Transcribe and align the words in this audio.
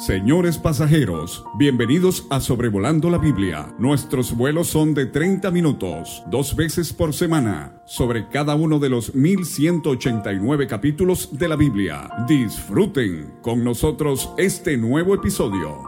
Señores 0.00 0.56
pasajeros, 0.56 1.44
bienvenidos 1.58 2.26
a 2.30 2.40
Sobrevolando 2.40 3.10
la 3.10 3.18
Biblia. 3.18 3.74
Nuestros 3.78 4.34
vuelos 4.34 4.68
son 4.68 4.94
de 4.94 5.04
30 5.04 5.50
minutos, 5.50 6.22
dos 6.28 6.56
veces 6.56 6.94
por 6.94 7.12
semana, 7.12 7.82
sobre 7.84 8.26
cada 8.30 8.54
uno 8.54 8.78
de 8.78 8.88
los 8.88 9.14
1189 9.14 10.66
capítulos 10.66 11.38
de 11.38 11.48
la 11.48 11.56
Biblia. 11.56 12.08
Disfruten 12.26 13.34
con 13.42 13.62
nosotros 13.62 14.32
este 14.38 14.78
nuevo 14.78 15.14
episodio. 15.14 15.82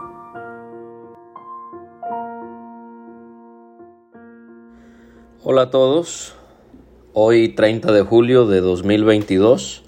Hola 5.41 5.63
a 5.63 5.69
todos, 5.71 6.35
hoy 7.13 7.49
30 7.49 7.91
de 7.91 8.03
julio 8.03 8.45
de 8.45 8.61
2022, 8.61 9.85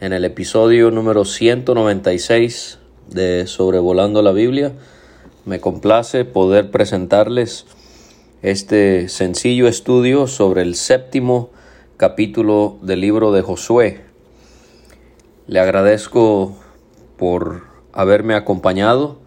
en 0.00 0.14
el 0.14 0.24
episodio 0.24 0.90
número 0.90 1.26
196 1.26 2.78
de 3.08 3.46
Sobrevolando 3.46 4.22
la 4.22 4.32
Biblia. 4.32 4.72
Me 5.44 5.60
complace 5.60 6.24
poder 6.24 6.70
presentarles 6.70 7.66
este 8.42 9.08
sencillo 9.08 9.68
estudio 9.68 10.26
sobre 10.26 10.62
el 10.62 10.74
séptimo 10.74 11.50
capítulo 11.96 12.78
del 12.82 13.00
libro 13.00 13.32
de 13.32 13.42
Josué. 13.42 14.00
Le 15.46 15.60
agradezco 15.60 16.56
por 17.16 17.62
haberme 17.92 18.34
acompañado, 18.34 19.18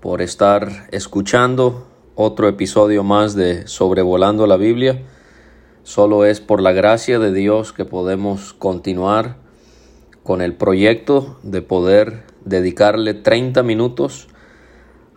por 0.00 0.22
estar 0.22 0.88
escuchando 0.92 1.86
otro 2.14 2.48
episodio 2.48 3.04
más 3.04 3.34
de 3.34 3.66
Sobrevolando 3.66 4.46
la 4.46 4.56
Biblia. 4.56 5.02
Solo 5.82 6.24
es 6.24 6.40
por 6.40 6.60
la 6.60 6.72
gracia 6.72 7.18
de 7.18 7.32
Dios 7.32 7.72
que 7.72 7.84
podemos 7.84 8.54
continuar 8.54 9.36
con 10.22 10.42
el 10.42 10.54
proyecto 10.54 11.38
de 11.42 11.62
poder 11.62 12.24
dedicarle 12.48 13.14
30 13.14 13.62
minutos 13.62 14.28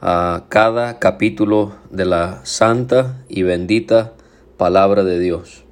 a 0.01 0.45
cada 0.49 0.99
capítulo 0.99 1.75
de 1.89 2.05
la 2.05 2.41
santa 2.43 3.23
y 3.29 3.43
bendita 3.43 4.13
palabra 4.57 5.03
de 5.03 5.19
Dios. 5.19 5.63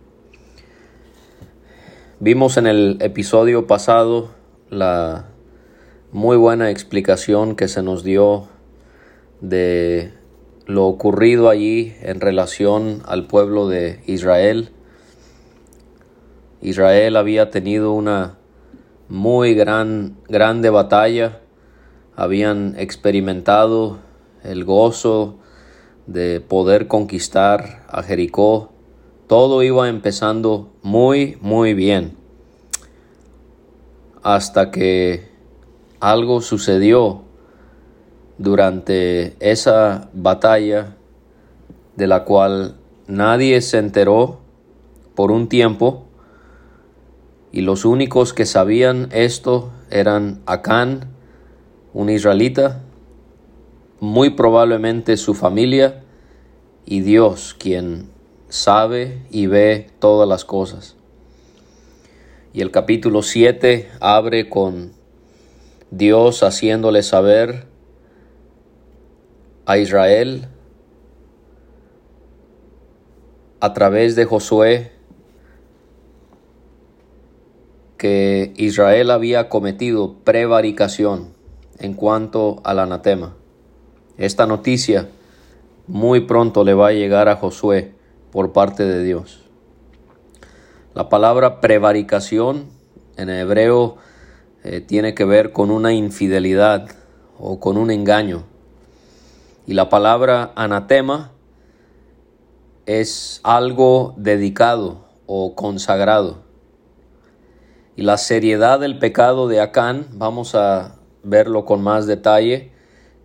Vimos 2.19 2.57
en 2.57 2.67
el 2.67 2.97
episodio 3.01 3.67
pasado 3.67 4.29
la 4.69 5.25
muy 6.11 6.37
buena 6.37 6.69
explicación 6.69 7.55
que 7.55 7.67
se 7.67 7.83
nos 7.83 8.03
dio 8.03 8.47
de 9.41 10.13
lo 10.65 10.85
ocurrido 10.85 11.49
allí 11.49 11.93
en 12.01 12.21
relación 12.21 13.01
al 13.05 13.27
pueblo 13.27 13.67
de 13.67 14.01
Israel. 14.05 14.69
Israel 16.61 17.15
había 17.15 17.49
tenido 17.51 17.93
una 17.93 18.37
muy 19.07 19.55
gran, 19.55 20.17
grande 20.27 20.69
batalla 20.69 21.39
habían 22.19 22.75
experimentado 22.77 23.99
el 24.43 24.65
gozo 24.65 25.37
de 26.05 26.41
poder 26.41 26.89
conquistar 26.89 27.85
a 27.87 28.03
Jericó. 28.03 28.73
Todo 29.27 29.63
iba 29.63 29.87
empezando 29.87 30.69
muy, 30.81 31.37
muy 31.39 31.73
bien. 31.73 32.17
Hasta 34.21 34.69
que 34.69 35.29
algo 36.01 36.41
sucedió 36.41 37.21
durante 38.37 39.37
esa 39.39 40.09
batalla 40.11 40.97
de 41.95 42.07
la 42.07 42.25
cual 42.25 42.75
nadie 43.07 43.61
se 43.61 43.77
enteró 43.77 44.41
por 45.15 45.31
un 45.31 45.47
tiempo 45.47 46.03
y 47.53 47.61
los 47.61 47.85
únicos 47.85 48.33
que 48.33 48.45
sabían 48.45 49.07
esto 49.13 49.71
eran 49.89 50.41
Acán 50.45 51.17
un 51.93 52.09
israelita, 52.09 52.83
muy 53.99 54.31
probablemente 54.31 55.17
su 55.17 55.33
familia 55.33 56.03
y 56.85 57.01
Dios 57.01 57.55
quien 57.57 58.09
sabe 58.47 59.23
y 59.29 59.47
ve 59.47 59.89
todas 59.99 60.27
las 60.27 60.45
cosas. 60.45 60.95
Y 62.53 62.61
el 62.61 62.71
capítulo 62.71 63.21
7 63.21 63.89
abre 63.99 64.49
con 64.49 64.93
Dios 65.91 66.43
haciéndole 66.43 67.03
saber 67.03 67.65
a 69.65 69.77
Israel 69.77 70.47
a 73.59 73.73
través 73.73 74.15
de 74.15 74.25
Josué 74.25 74.91
que 77.97 78.53
Israel 78.55 79.11
había 79.11 79.49
cometido 79.49 80.15
prevaricación 80.23 81.38
en 81.79 81.93
cuanto 81.93 82.61
al 82.63 82.79
anatema. 82.79 83.35
Esta 84.17 84.45
noticia 84.45 85.07
muy 85.87 86.21
pronto 86.21 86.63
le 86.63 86.73
va 86.73 86.89
a 86.89 86.93
llegar 86.93 87.29
a 87.29 87.35
Josué 87.35 87.93
por 88.31 88.51
parte 88.51 88.83
de 88.83 89.03
Dios. 89.03 89.41
La 90.93 91.09
palabra 91.09 91.61
prevaricación 91.61 92.65
en 93.17 93.29
hebreo 93.29 93.97
eh, 94.63 94.81
tiene 94.81 95.13
que 95.13 95.25
ver 95.25 95.51
con 95.51 95.71
una 95.71 95.93
infidelidad 95.93 96.89
o 97.39 97.59
con 97.59 97.77
un 97.77 97.91
engaño. 97.91 98.43
Y 99.65 99.73
la 99.73 99.89
palabra 99.89 100.51
anatema 100.55 101.31
es 102.85 103.39
algo 103.43 104.13
dedicado 104.17 105.07
o 105.27 105.55
consagrado. 105.55 106.43
Y 107.95 108.01
la 108.01 108.17
seriedad 108.17 108.79
del 108.79 108.99
pecado 108.99 109.47
de 109.47 109.61
Acán, 109.61 110.07
vamos 110.11 110.55
a 110.55 110.98
verlo 111.23 111.65
con 111.65 111.81
más 111.81 112.07
detalle, 112.07 112.71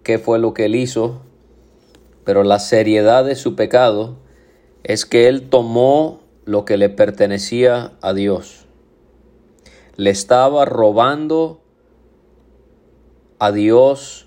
qué 0.03 0.19
fue 0.19 0.38
lo 0.38 0.55
que 0.55 0.66
él 0.66 0.75
hizo, 0.75 1.22
pero 2.25 2.43
la 2.43 2.59
seriedad 2.59 3.25
de 3.25 3.37
su 3.37 3.55
pecado 3.55 4.16
es 4.82 5.06
que 5.06 5.28
él 5.28 5.49
tomó 5.49 6.21
lo 6.44 6.65
que 6.65 6.77
le 6.77 6.88
pertenecía 6.88 7.93
a 8.00 8.12
Dios. 8.12 8.66
Le 9.97 10.10
estaba 10.10 10.65
robando 10.65 11.60
a 13.38 13.53
Dios 13.53 14.26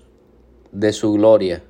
de 0.72 0.92
su 0.92 1.12
gloria. 1.12 1.62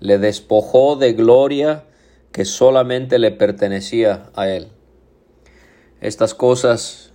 Le 0.00 0.18
despojó 0.18 0.96
de 0.96 1.12
gloria 1.12 1.84
que 2.32 2.44
solamente 2.44 3.18
le 3.18 3.30
pertenecía 3.30 4.30
a 4.34 4.48
él. 4.48 4.68
Estas 6.00 6.34
cosas 6.34 7.07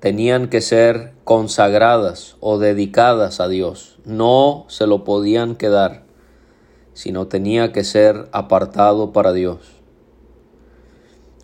tenían 0.00 0.48
que 0.48 0.62
ser 0.62 1.12
consagradas 1.24 2.36
o 2.40 2.58
dedicadas 2.58 3.38
a 3.38 3.48
Dios. 3.48 3.98
No 4.06 4.64
se 4.68 4.86
lo 4.86 5.04
podían 5.04 5.56
quedar, 5.56 6.04
sino 6.94 7.26
tenía 7.26 7.72
que 7.72 7.84
ser 7.84 8.28
apartado 8.32 9.12
para 9.12 9.32
Dios. 9.32 9.58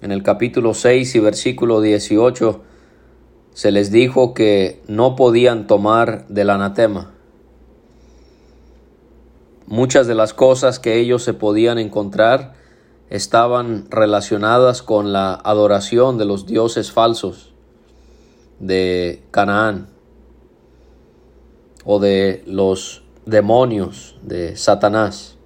En 0.00 0.10
el 0.10 0.22
capítulo 0.22 0.72
6 0.72 1.14
y 1.14 1.20
versículo 1.20 1.82
18 1.82 2.62
se 3.52 3.70
les 3.72 3.90
dijo 3.90 4.32
que 4.32 4.82
no 4.88 5.16
podían 5.16 5.66
tomar 5.66 6.26
del 6.28 6.50
anatema. 6.50 7.12
Muchas 9.66 10.06
de 10.06 10.14
las 10.14 10.32
cosas 10.32 10.78
que 10.78 10.98
ellos 10.98 11.22
se 11.22 11.34
podían 11.34 11.78
encontrar 11.78 12.54
estaban 13.10 13.86
relacionadas 13.90 14.82
con 14.82 15.12
la 15.12 15.34
adoración 15.34 16.16
de 16.16 16.24
los 16.24 16.46
dioses 16.46 16.90
falsos 16.90 17.55
de 18.58 19.22
Canaán 19.30 19.88
o 21.84 21.98
de 21.98 22.42
los 22.46 23.02
demonios 23.24 24.16
de 24.22 24.56
Satanás. 24.56 25.36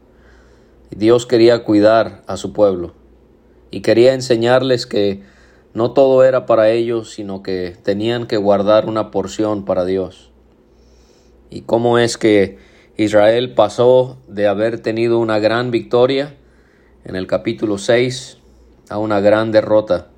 Dios 0.91 1.27
quería 1.27 1.65
cuidar 1.65 2.23
a 2.27 2.37
su 2.37 2.53
pueblo 2.53 2.95
y 3.71 3.81
quería 3.83 4.15
enseñarles 4.15 4.87
que 4.87 5.23
no 5.73 5.93
todo 5.93 6.25
era 6.25 6.47
para 6.47 6.71
ellos, 6.71 7.11
sino 7.13 7.43
que 7.43 7.77
tenían 7.83 8.27
que 8.27 8.37
guardar 8.37 8.87
una 8.87 9.11
porción 9.11 9.65
para 9.65 9.85
Dios. 9.85 10.31
Y 11.49 11.63
cómo 11.63 11.99
es 11.99 12.19
que 12.19 12.59
Israel 12.97 13.55
pasó 13.55 14.19
de 14.27 14.49
haber 14.49 14.81
tenido 14.81 15.19
una 15.19 15.39
gran 15.39 15.71
victoria 15.71 16.37
en 17.05 17.17
el 17.17 17.27
capítulo 17.27 17.79
6 17.79 18.39
a 18.89 18.99
una 18.99 19.21
gran 19.21 19.53
derrota, 19.53 20.09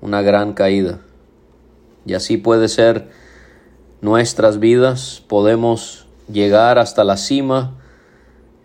una 0.00 0.22
gran 0.22 0.52
caída. 0.52 1.00
Y 2.06 2.14
así 2.14 2.36
puede 2.36 2.68
ser 2.68 3.08
nuestras 4.00 4.58
vidas. 4.58 5.22
Podemos 5.26 6.06
llegar 6.30 6.78
hasta 6.78 7.04
la 7.04 7.16
cima 7.16 7.74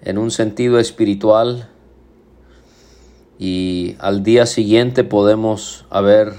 en 0.02 0.18
un 0.18 0.32
sentido 0.32 0.80
espiritual 0.80 1.70
y 3.38 3.96
al 4.00 4.24
día 4.24 4.46
siguiente 4.46 5.04
podemos 5.04 5.86
haber 5.90 6.34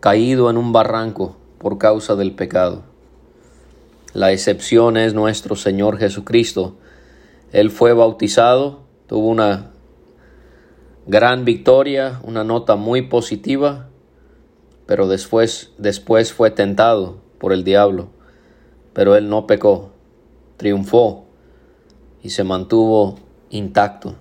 caído 0.00 0.50
en 0.50 0.56
un 0.56 0.72
barranco 0.72 1.36
por 1.58 1.78
causa 1.78 2.16
del 2.16 2.32
pecado. 2.32 2.84
La 4.14 4.32
excepción 4.32 4.96
es 4.96 5.12
nuestro 5.12 5.56
Señor 5.56 5.98
Jesucristo. 5.98 6.76
Él 7.52 7.70
fue 7.70 7.92
bautizado, 7.92 8.80
tuvo 9.06 9.28
una 9.28 9.72
gran 11.06 11.44
victoria, 11.44 12.20
una 12.22 12.44
nota 12.44 12.76
muy 12.76 13.02
positiva 13.02 13.88
pero 14.86 15.08
después, 15.08 15.72
después 15.78 16.32
fue 16.32 16.50
tentado 16.50 17.18
por 17.38 17.52
el 17.52 17.64
diablo, 17.64 18.08
pero 18.92 19.16
él 19.16 19.28
no 19.28 19.46
pecó. 19.46 19.90
triunfó 20.56 21.26
y 22.22 22.30
se 22.30 22.44
mantuvo 22.44 23.18
intacto. 23.50 24.14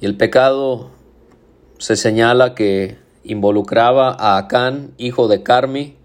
Y 0.00 0.06
el 0.06 0.16
pecado 0.16 0.90
se 1.78 1.96
señala 1.96 2.54
que 2.54 2.96
involucraba 3.24 4.16
a 4.18 4.38
Acán, 4.38 4.94
hijo 4.96 5.28
de 5.28 5.42
Carmi, 5.42 5.96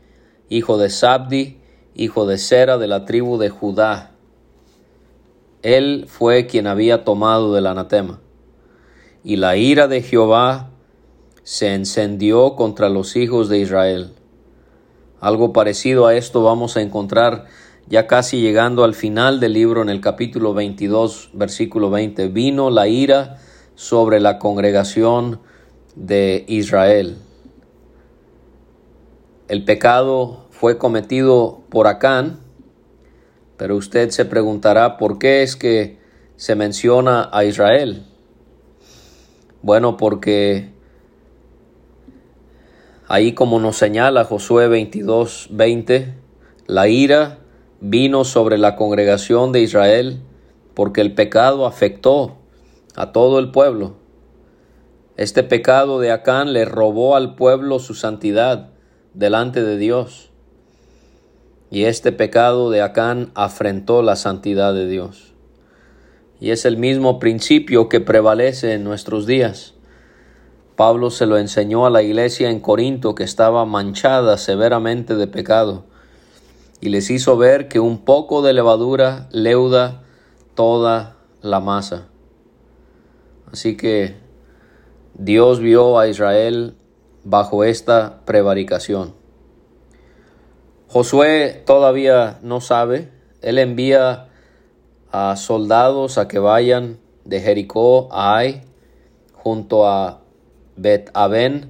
hijo 0.50 0.78
de 0.78 0.90
Sabdi, 0.90 1.58
hijo 1.96 2.26
de 2.26 2.38
Sera 2.38 2.78
de 2.78 2.88
la 2.88 3.06
tribu 3.06 3.38
de 3.38 3.50
Judá. 3.50 4.12
Él 5.62 6.06
fue 6.08 6.48
quien 6.48 6.68
había 6.68 7.04
tomado 7.04 7.54
del 7.54 7.68
anatema. 7.68 8.20
Y 9.24 9.36
la 9.36 9.58
ira 9.58 9.88
de 9.88 10.02
Jehová 10.02 10.70
se 11.50 11.74
encendió 11.74 12.56
contra 12.56 12.90
los 12.90 13.16
hijos 13.16 13.50
de 13.50 13.58
Israel. 13.58 14.12
Algo 15.20 15.52
parecido 15.52 16.06
a 16.06 16.14
esto 16.14 16.44
vamos 16.44 16.78
a 16.78 16.82
encontrar 16.82 17.48
ya 17.88 18.06
casi 18.06 18.40
llegando 18.40 18.84
al 18.84 18.94
final 18.94 19.40
del 19.40 19.54
libro 19.54 19.82
en 19.82 19.90
el 19.90 20.00
capítulo 20.00 20.54
22, 20.54 21.32
versículo 21.34 21.90
20. 21.90 22.28
Vino 22.28 22.70
la 22.70 22.88
ira 22.88 23.40
sobre 23.74 24.20
la 24.20 24.38
congregación 24.38 25.40
de 25.96 26.46
Israel. 26.48 27.18
El 29.48 29.66
pecado 29.66 30.46
fue 30.52 30.78
cometido 30.78 31.64
por 31.70 31.88
Acán, 31.88 32.42
pero 33.58 33.76
usted 33.76 34.12
se 34.12 34.26
preguntará 34.26 34.98
por 34.98 35.18
qué 35.18 35.42
es 35.42 35.56
que 35.56 35.98
se 36.36 36.54
menciona 36.54 37.28
a 37.34 37.44
Israel. 37.44 38.06
Bueno, 39.64 39.98
porque 39.98 40.78
ahí 43.10 43.34
como 43.34 43.60
nos 43.60 43.76
señala 43.76 44.24
Josué 44.24 44.68
22, 44.70 45.50
20, 45.52 46.14
la 46.68 46.88
ira 46.88 47.40
vino 47.82 48.24
sobre 48.24 48.58
la 48.58 48.76
congregación 48.76 49.52
de 49.52 49.62
Israel 49.62 50.22
porque 50.76 51.02
el 51.02 51.16
pecado 51.16 51.66
afectó 51.66 52.38
a 52.96 53.12
todo 53.12 53.40
el 53.40 53.52
pueblo. 53.52 53.96
Este 55.18 55.44
pecado 55.44 56.00
de 56.00 56.12
Acán 56.12 56.54
le 56.54 56.66
robó 56.66 57.16
al 57.16 57.36
pueblo 57.36 57.80
su 57.80 57.96
santidad 57.96 58.70
delante 59.14 59.64
de 59.64 59.78
Dios. 59.78 60.30
Y 61.72 61.86
este 61.86 62.12
pecado 62.12 62.70
de 62.70 62.82
Acán 62.82 63.32
afrentó 63.34 64.02
la 64.02 64.16
santidad 64.16 64.74
de 64.74 64.88
Dios. 64.88 65.34
Y 66.40 66.52
es 66.52 66.64
el 66.64 66.78
mismo 66.78 67.20
principio 67.20 67.90
que 67.90 68.00
prevalece 68.00 68.74
en 68.74 68.84
nuestros 68.84 69.26
días. 69.26 69.74
Pablo 70.80 71.10
se 71.10 71.26
lo 71.26 71.38
enseñó 71.38 71.86
a 71.86 71.90
la 71.90 72.04
iglesia 72.04 72.50
en 72.50 72.62
Corinto 72.62 73.14
que 73.14 73.26
estaba 73.26 73.66
manchada 73.66 74.38
severamente 74.38 75.16
de 75.18 75.28
pecado 75.28 75.84
y 76.80 76.88
les 76.88 77.10
hizo 77.10 77.36
ver 77.36 77.68
que 77.68 77.82
un 77.82 77.98
poco 78.06 78.42
de 78.42 78.54
levadura 78.54 79.28
leuda 79.34 80.04
toda 80.56 81.18
la 81.42 81.60
masa. 81.60 82.08
Así 83.52 83.76
que 83.76 84.16
Dios 85.16 85.60
vio 85.60 86.00
a 86.00 86.08
Israel 86.08 86.78
bajo 87.26 87.66
esta 87.66 88.22
prevaricación. 88.24 89.14
Josué 90.88 91.62
todavía 91.66 92.40
no 92.42 92.62
sabe, 92.62 93.12
él 93.42 93.58
envía 93.58 94.30
a 95.12 95.36
soldados 95.36 96.18
a 96.18 96.30
que 96.30 96.40
vayan 96.40 97.00
de 97.26 97.42
Jericó 97.42 98.08
a 98.14 98.38
Ai, 98.38 98.62
junto 99.34 99.86
a 99.86 100.22
Bet 100.80 101.12
Aben, 101.14 101.70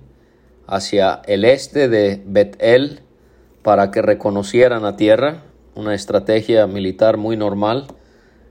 hacia 0.68 1.22
el 1.26 1.46
este 1.46 1.90
de 1.90 2.22
Bet 2.26 2.56
El, 2.60 3.02
para 3.64 3.92
que 3.92 4.02
reconocieran 4.02 4.86
a 4.86 4.96
tierra, 4.96 5.44
una 5.76 5.96
estrategia 5.96 6.68
militar 6.68 7.18
muy 7.18 7.38
normal. 7.38 7.88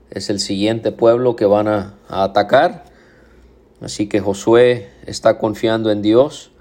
Es 0.09 0.29
el 0.29 0.39
siguiente 0.39 0.91
pueblo 0.91 1.35
que 1.35 1.45
van 1.45 1.67
a, 1.67 1.95
a 2.07 2.23
atacar 2.23 2.89
Así 3.81 4.09
que 4.09 4.19
Josué 4.19 4.89
está 5.05 5.37
confiando 5.37 5.89
en 5.89 6.01
Dios, 6.01 6.51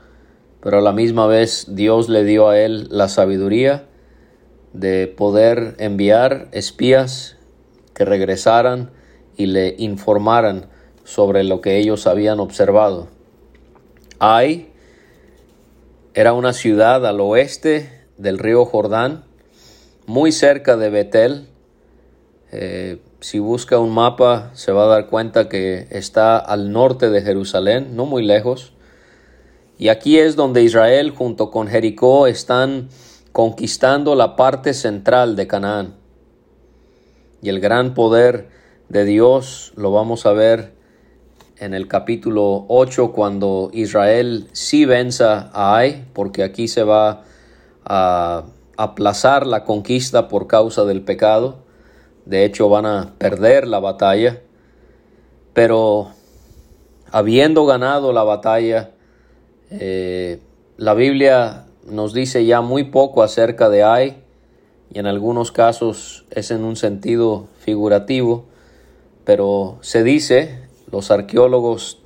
pero 0.60 0.78
a 0.78 0.80
la 0.80 0.92
misma 0.92 1.26
vez 1.26 1.66
Dios 1.68 2.08
le 2.08 2.22
dio 2.22 2.48
a 2.48 2.58
él 2.58 2.86
la 2.90 3.08
sabiduría 3.08 3.86
de 4.72 5.08
poder 5.08 5.74
enviar 5.78 6.48
espías 6.52 7.36
que 7.92 8.04
regresaran 8.04 8.90
y 9.36 9.46
le 9.46 9.74
informaran 9.78 10.66
sobre 11.02 11.42
lo 11.42 11.60
que 11.60 11.78
ellos 11.78 12.06
habían 12.06 12.38
observado. 12.38 13.08
Ai 14.18 14.72
era 16.14 16.32
una 16.32 16.52
ciudad 16.52 17.06
al 17.06 17.20
oeste 17.20 18.06
del 18.16 18.38
río 18.38 18.64
Jordán, 18.64 19.24
muy 20.06 20.32
cerca 20.32 20.76
de 20.76 20.90
Betel, 20.90 21.48
eh, 22.50 23.00
si 23.20 23.38
busca 23.38 23.78
un 23.78 23.90
mapa 23.90 24.50
se 24.54 24.72
va 24.72 24.84
a 24.84 24.86
dar 24.86 25.06
cuenta 25.06 25.48
que 25.48 25.86
está 25.90 26.38
al 26.38 26.72
norte 26.72 27.10
de 27.10 27.22
Jerusalén, 27.22 27.94
no 27.94 28.06
muy 28.06 28.24
lejos. 28.24 28.72
Y 29.78 29.88
aquí 29.88 30.18
es 30.18 30.34
donde 30.34 30.62
Israel 30.62 31.10
junto 31.10 31.50
con 31.50 31.68
Jericó 31.68 32.26
están 32.26 32.88
conquistando 33.32 34.14
la 34.14 34.34
parte 34.34 34.74
central 34.74 35.36
de 35.36 35.46
Canaán. 35.46 35.94
Y 37.42 37.50
el 37.50 37.60
gran 37.60 37.94
poder 37.94 38.48
de 38.88 39.04
Dios 39.04 39.72
lo 39.76 39.92
vamos 39.92 40.26
a 40.26 40.32
ver 40.32 40.77
en 41.60 41.74
el 41.74 41.88
capítulo 41.88 42.66
8 42.68 43.12
cuando 43.12 43.70
Israel 43.72 44.48
sí 44.52 44.84
venza 44.84 45.50
a 45.52 45.76
Ai, 45.76 46.04
porque 46.12 46.42
aquí 46.42 46.68
se 46.68 46.84
va 46.84 47.24
a 47.84 48.44
aplazar 48.76 49.46
la 49.46 49.64
conquista 49.64 50.28
por 50.28 50.46
causa 50.46 50.84
del 50.84 51.02
pecado. 51.02 51.64
De 52.26 52.44
hecho, 52.44 52.68
van 52.68 52.86
a 52.86 53.14
perder 53.18 53.66
la 53.66 53.80
batalla. 53.80 54.40
Pero 55.52 56.10
habiendo 57.10 57.66
ganado 57.66 58.12
la 58.12 58.22
batalla, 58.22 58.90
eh, 59.70 60.40
la 60.76 60.94
Biblia 60.94 61.66
nos 61.86 62.12
dice 62.12 62.44
ya 62.44 62.60
muy 62.60 62.84
poco 62.84 63.22
acerca 63.22 63.68
de 63.68 63.82
Ai, 63.82 64.22
y 64.90 65.00
en 65.00 65.06
algunos 65.06 65.50
casos 65.50 66.24
es 66.30 66.50
en 66.50 66.62
un 66.62 66.76
sentido 66.76 67.48
figurativo, 67.58 68.46
pero 69.24 69.78
se 69.80 70.04
dice, 70.04 70.67
los 70.90 71.10
arqueólogos 71.10 72.00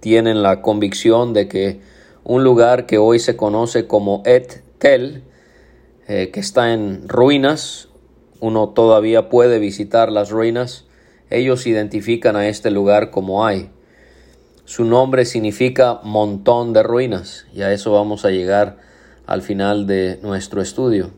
tienen 0.00 0.42
la 0.42 0.62
convicción 0.62 1.32
de 1.32 1.48
que 1.48 1.80
un 2.24 2.44
lugar 2.44 2.86
que 2.86 2.98
hoy 2.98 3.18
se 3.18 3.36
conoce 3.36 3.86
como 3.86 4.22
Et 4.24 4.62
Tel, 4.78 5.24
eh, 6.08 6.30
que 6.32 6.40
está 6.40 6.72
en 6.72 7.08
ruinas, 7.08 7.88
uno 8.40 8.70
todavía 8.70 9.28
puede 9.28 9.58
visitar 9.58 10.10
las 10.10 10.30
ruinas, 10.30 10.86
ellos 11.28 11.66
identifican 11.66 12.36
a 12.36 12.48
este 12.48 12.70
lugar 12.70 13.10
como 13.10 13.46
hay. 13.46 13.70
Su 14.64 14.84
nombre 14.84 15.24
significa 15.24 16.00
montón 16.02 16.72
de 16.72 16.82
ruinas 16.82 17.46
y 17.52 17.62
a 17.62 17.72
eso 17.72 17.92
vamos 17.92 18.24
a 18.24 18.30
llegar 18.30 18.78
al 19.26 19.42
final 19.42 19.86
de 19.86 20.18
nuestro 20.22 20.62
estudio. 20.62 21.10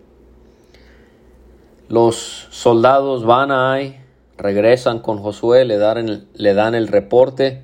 Los 1.89 2.49
soldados 2.51 3.25
van 3.25 3.51
a 3.51 3.73
Ai, 3.73 4.02
regresan 4.43 4.99
con 4.99 5.19
Josué, 5.19 5.65
le 5.65 5.79
dan, 5.79 6.75
el, 6.75 6.89
reporte. 6.89 7.63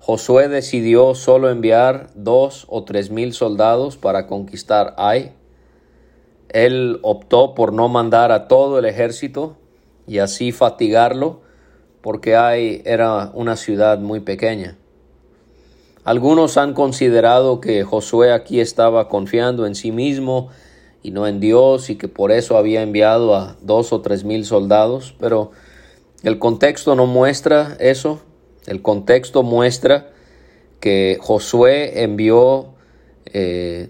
Josué 0.00 0.48
decidió 0.48 1.14
solo 1.14 1.50
enviar 1.50 2.10
dos 2.16 2.66
o 2.68 2.82
tres 2.82 3.10
mil 3.10 3.32
soldados 3.32 3.96
para 3.96 4.26
conquistar 4.26 4.94
Ai. 4.98 5.32
Él 6.48 6.98
optó 7.02 7.54
por 7.54 7.72
no 7.72 7.88
mandar 7.88 8.32
a 8.32 8.48
todo 8.48 8.80
el 8.80 8.86
ejército 8.86 9.56
y 10.08 10.18
así 10.18 10.50
fatigarlo 10.50 11.42
porque 12.00 12.34
Ai 12.34 12.82
era 12.84 13.30
una 13.32 13.54
ciudad 13.54 14.00
muy 14.00 14.18
pequeña. 14.18 14.76
Algunos 16.02 16.56
han 16.56 16.74
considerado 16.74 17.60
que 17.60 17.84
Josué 17.84 18.32
aquí 18.32 18.58
estaba 18.58 19.08
confiando 19.08 19.64
en 19.64 19.76
sí 19.76 19.92
mismo 19.92 20.48
y 21.04 21.12
no 21.12 21.28
en 21.28 21.38
Dios 21.38 21.88
y 21.88 21.96
que 21.96 22.08
por 22.08 22.32
eso 22.32 22.56
había 22.56 22.82
enviado 22.82 23.36
a 23.36 23.56
dos 23.62 23.92
o 23.92 24.00
tres 24.00 24.24
mil 24.24 24.44
soldados, 24.44 25.14
pero 25.20 25.52
el 26.22 26.38
contexto 26.38 26.94
no 26.94 27.06
muestra 27.06 27.76
eso. 27.80 28.20
El 28.66 28.82
contexto 28.82 29.42
muestra 29.42 30.10
que 30.80 31.18
Josué 31.20 32.02
envió 32.02 32.74
eh, 33.26 33.88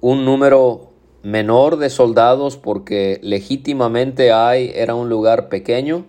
un 0.00 0.24
número 0.24 0.92
menor 1.22 1.76
de 1.76 1.90
soldados 1.90 2.56
porque 2.56 3.20
legítimamente 3.22 4.32
hay 4.32 4.70
era 4.74 4.94
un 4.94 5.08
lugar 5.08 5.48
pequeño 5.48 6.06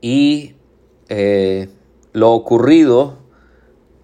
y 0.00 0.54
eh, 1.08 1.68
lo 2.12 2.32
ocurrido 2.32 3.18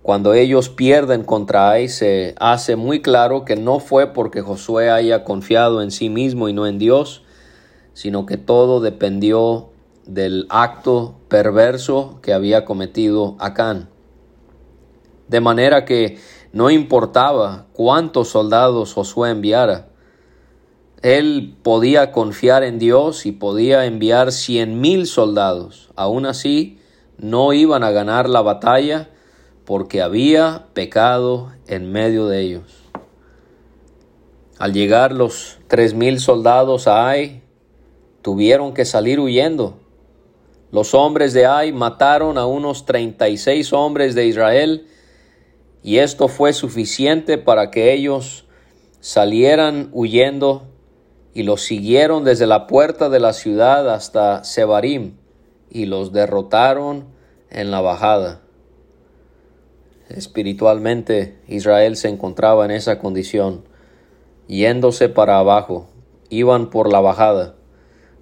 cuando 0.03 0.35
ellos 0.35 0.69
pierden 0.69 1.23
contra 1.23 1.71
Ai 1.71 1.89
se 1.89 2.35
hace 2.39 2.77
muy 2.77 3.03
claro 3.03 3.45
que 3.45 3.57
no 3.57 3.79
fue 3.79 4.13
porque 4.13 4.41
Josué 4.41 4.91
haya 4.91 5.25
confiado 5.25 5.83
en 5.83 5.91
sí 5.91 6.09
mismo 6.09 6.49
y 6.49 6.53
no 6.53 6.67
en 6.67 6.79
Dios, 6.79 7.22
sino 7.95 8.27
que 8.27 8.37
todo 8.37 8.81
dependió 8.81 9.71
del 10.07 10.47
acto 10.49 11.15
perverso 11.29 12.19
que 12.23 12.33
había 12.33 12.65
cometido 12.65 13.37
Acán. 13.39 13.89
De 15.29 15.41
manera 15.41 15.85
que 15.85 16.19
no 16.53 16.71
importaba 16.71 17.67
cuántos 17.73 18.29
soldados 18.29 18.93
Josué 18.93 19.31
enviara, 19.31 19.89
él 21.03 21.57
podía 21.63 22.13
confiar 22.13 22.63
en 22.63 22.79
Dios 22.79 23.27
y 23.27 23.33
podía 23.33 23.87
enviar 23.87 24.31
cien 24.31 24.81
mil 24.81 25.07
soldados. 25.07 25.91
Aún 25.97 26.27
así, 26.27 26.79
no 27.19 27.53
iban 27.53 27.83
a 27.83 27.91
ganar 27.91 28.29
la 28.29 28.41
batalla 28.41 29.11
porque 29.65 30.03
había 30.03 30.67
pecado 30.75 31.53
en 31.67 31.91
medio 31.91 32.27
de 32.27 32.41
ellos. 32.41 32.83
Al 34.59 34.73
llegar 34.73 35.13
los 35.13 35.59
tres 35.67 35.95
mil 35.95 36.21
soldados 36.21 36.87
a 36.87 37.09
Ai, 37.09 37.42
tuvieron 38.23 38.73
que 38.73 38.85
salir 38.85 39.21
huyendo. 39.21 39.79
Los 40.71 40.95
hombres 40.95 41.35
de 41.35 41.45
Ai 41.45 41.73
mataron 41.73 42.39
a 42.39 42.47
unos 42.47 42.87
treinta 42.87 43.29
y 43.29 43.37
seis 43.37 43.73
hombres 43.73 44.15
de 44.15 44.27
Israel, 44.27 44.87
y 45.83 45.99
esto 45.99 46.29
fue 46.29 46.53
suficiente 46.53 47.37
para 47.37 47.71
que 47.71 47.93
ellos 47.93 48.47
salieran 49.01 49.91
huyendo 49.93 50.63
y 51.35 51.43
los 51.43 51.63
siguieron 51.63 52.25
desde 52.25 52.47
la 52.47 52.67
puerta 52.67 53.09
de 53.09 53.19
la 53.19 53.33
ciudad 53.33 53.93
hasta 53.93 54.45
Sebarim 54.45 55.17
y 55.71 55.87
los 55.87 56.13
derrotaron 56.13 57.07
en 57.51 57.71
la 57.71 57.81
bajada. 57.81 58.43
Espiritualmente 60.09 61.39
Israel 61.49 61.97
se 61.97 62.09
encontraba 62.09 62.65
en 62.65 62.71
esa 62.71 62.99
condición, 62.99 63.65
yéndose 64.47 65.09
para 65.09 65.39
abajo, 65.39 65.89
iban 66.29 66.71
por 66.71 66.93
la 66.93 67.01
bajada, 67.01 67.57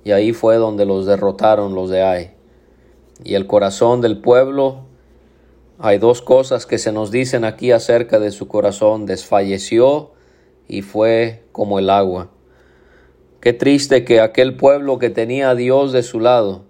y 0.05 0.13
ahí 0.13 0.33
fue 0.33 0.57
donde 0.57 0.87
los 0.87 1.07
derrotaron 1.07 1.75
los 1.75 1.91
de 1.91 2.03
Ai. 2.03 2.31
Y 3.23 3.35
el 3.35 3.47
corazón 3.47 4.01
del 4.01 4.21
pueblo, 4.21 4.87
hay 5.79 5.99
dos 5.99 6.23
cosas 6.23 6.67
que 6.67 6.79
se 6.79 6.93
nos 6.93 7.11
dicen 7.11 7.45
aquí 7.45 7.73
acerca 7.73 8.19
de 8.19 8.31
su 8.31 8.49
corazón, 8.49 9.07
desfalleció 9.07 10.13
y 10.69 10.83
fue 10.83 11.45
como 11.53 11.79
el 11.79 11.91
agua. 11.91 12.31
Qué 13.41 13.53
triste 13.53 14.05
que 14.05 14.21
aquel 14.21 14.57
pueblo 14.57 14.99
que 14.99 15.11
tenía 15.11 15.51
a 15.51 15.55
Dios 15.55 15.93
de 15.93 16.03
su 16.03 16.21
lado 16.21 16.65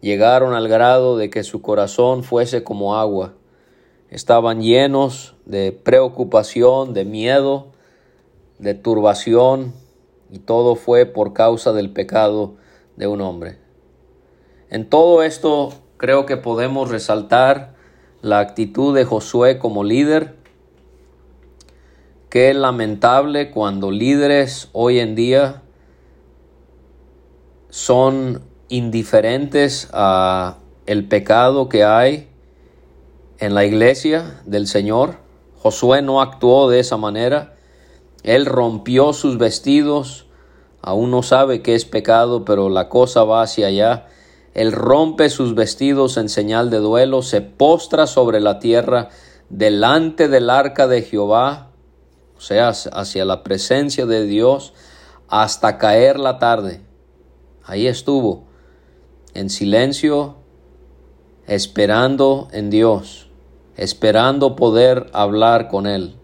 llegaron 0.00 0.54
al 0.54 0.68
grado 0.68 1.16
de 1.16 1.30
que 1.30 1.42
su 1.42 1.62
corazón 1.62 2.22
fuese 2.22 2.62
como 2.62 2.96
agua. 2.96 3.34
Estaban 4.10 4.60
llenos 4.60 5.34
de 5.44 5.72
preocupación, 5.72 6.94
de 6.94 7.04
miedo, 7.04 7.68
de 8.58 8.74
turbación, 8.74 9.72
y 10.30 10.38
todo 10.40 10.76
fue 10.76 11.06
por 11.06 11.32
causa 11.32 11.72
del 11.72 11.92
pecado 11.92 12.54
de 12.96 13.06
un 13.06 13.20
hombre. 13.20 13.58
En 14.70 14.88
todo 14.88 15.22
esto 15.22 15.72
creo 15.96 16.26
que 16.26 16.36
podemos 16.36 16.90
resaltar 16.90 17.74
la 18.22 18.40
actitud 18.40 18.94
de 18.94 19.04
Josué 19.04 19.58
como 19.58 19.84
líder, 19.84 20.36
Qué 22.36 22.52
lamentable 22.52 23.50
cuando 23.50 23.90
líderes 23.90 24.68
hoy 24.72 24.98
en 24.98 25.14
día 25.14 25.62
son 27.70 28.42
indiferentes 28.68 29.88
a 29.94 30.58
el 30.84 31.08
pecado 31.08 31.70
que 31.70 31.84
hay 31.84 32.28
en 33.38 33.54
la 33.54 33.64
iglesia 33.64 34.42
del 34.44 34.66
Señor. 34.66 35.14
Josué 35.54 36.02
no 36.02 36.20
actuó 36.20 36.68
de 36.68 36.80
esa 36.80 36.98
manera. 36.98 37.55
Él 38.26 38.44
rompió 38.44 39.14
sus 39.14 39.38
vestidos. 39.38 40.26
Aún 40.82 41.10
no 41.10 41.22
sabe 41.22 41.62
qué 41.62 41.74
es 41.74 41.86
pecado, 41.86 42.44
pero 42.44 42.68
la 42.68 42.90
cosa 42.90 43.24
va 43.24 43.40
hacia 43.40 43.68
allá. 43.68 44.08
Él 44.52 44.72
rompe 44.72 45.30
sus 45.30 45.54
vestidos 45.54 46.18
en 46.18 46.28
señal 46.28 46.68
de 46.68 46.78
duelo, 46.78 47.22
se 47.22 47.40
postra 47.40 48.06
sobre 48.06 48.40
la 48.40 48.58
tierra 48.58 49.08
delante 49.48 50.28
del 50.28 50.50
arca 50.50 50.86
de 50.86 51.00
Jehová 51.00 51.70
o 52.36 52.40
sea, 52.40 52.68
hacia 52.68 53.24
la 53.24 53.42
presencia 53.42 54.06
de 54.06 54.24
Dios 54.26 54.74
hasta 55.28 55.78
caer 55.78 56.18
la 56.18 56.38
tarde. 56.38 56.80
Ahí 57.64 57.86
estuvo, 57.86 58.44
en 59.34 59.50
silencio, 59.50 60.36
esperando 61.46 62.48
en 62.52 62.70
Dios, 62.70 63.30
esperando 63.76 64.54
poder 64.54 65.08
hablar 65.12 65.68
con 65.68 65.86
Él. 65.86 66.16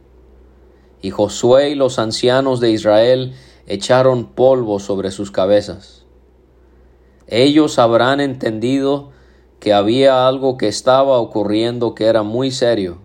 Y 1.02 1.10
Josué 1.10 1.70
y 1.70 1.74
los 1.74 1.98
ancianos 1.98 2.60
de 2.60 2.70
Israel 2.70 3.34
echaron 3.66 4.26
polvo 4.26 4.78
sobre 4.78 5.10
sus 5.10 5.30
cabezas. 5.30 6.06
Ellos 7.26 7.78
habrán 7.78 8.20
entendido 8.20 9.10
que 9.58 9.72
había 9.72 10.26
algo 10.26 10.56
que 10.56 10.68
estaba 10.68 11.18
ocurriendo 11.18 11.94
que 11.94 12.06
era 12.06 12.22
muy 12.22 12.50
serio. 12.50 12.98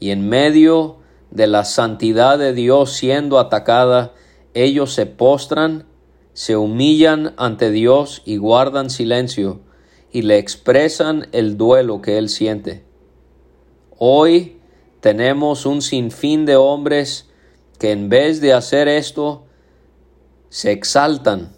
Y 0.00 0.10
en 0.10 0.28
medio 0.28 0.98
de 1.30 1.46
la 1.46 1.64
santidad 1.64 2.38
de 2.38 2.52
Dios 2.52 2.92
siendo 2.92 3.38
atacada, 3.38 4.14
ellos 4.54 4.92
se 4.92 5.06
postran, 5.06 5.86
se 6.32 6.56
humillan 6.56 7.34
ante 7.36 7.70
Dios 7.70 8.22
y 8.24 8.36
guardan 8.36 8.90
silencio 8.90 9.60
y 10.12 10.22
le 10.22 10.38
expresan 10.38 11.28
el 11.32 11.56
duelo 11.56 12.00
que 12.00 12.18
Él 12.18 12.28
siente. 12.28 12.84
Hoy 13.98 14.55
tenemos 15.06 15.66
un 15.66 15.82
sinfín 15.82 16.46
de 16.46 16.56
hombres 16.56 17.30
que 17.78 17.92
en 17.92 18.08
vez 18.08 18.40
de 18.40 18.52
hacer 18.52 18.88
esto, 18.88 19.44
se 20.48 20.72
exaltan 20.72 21.52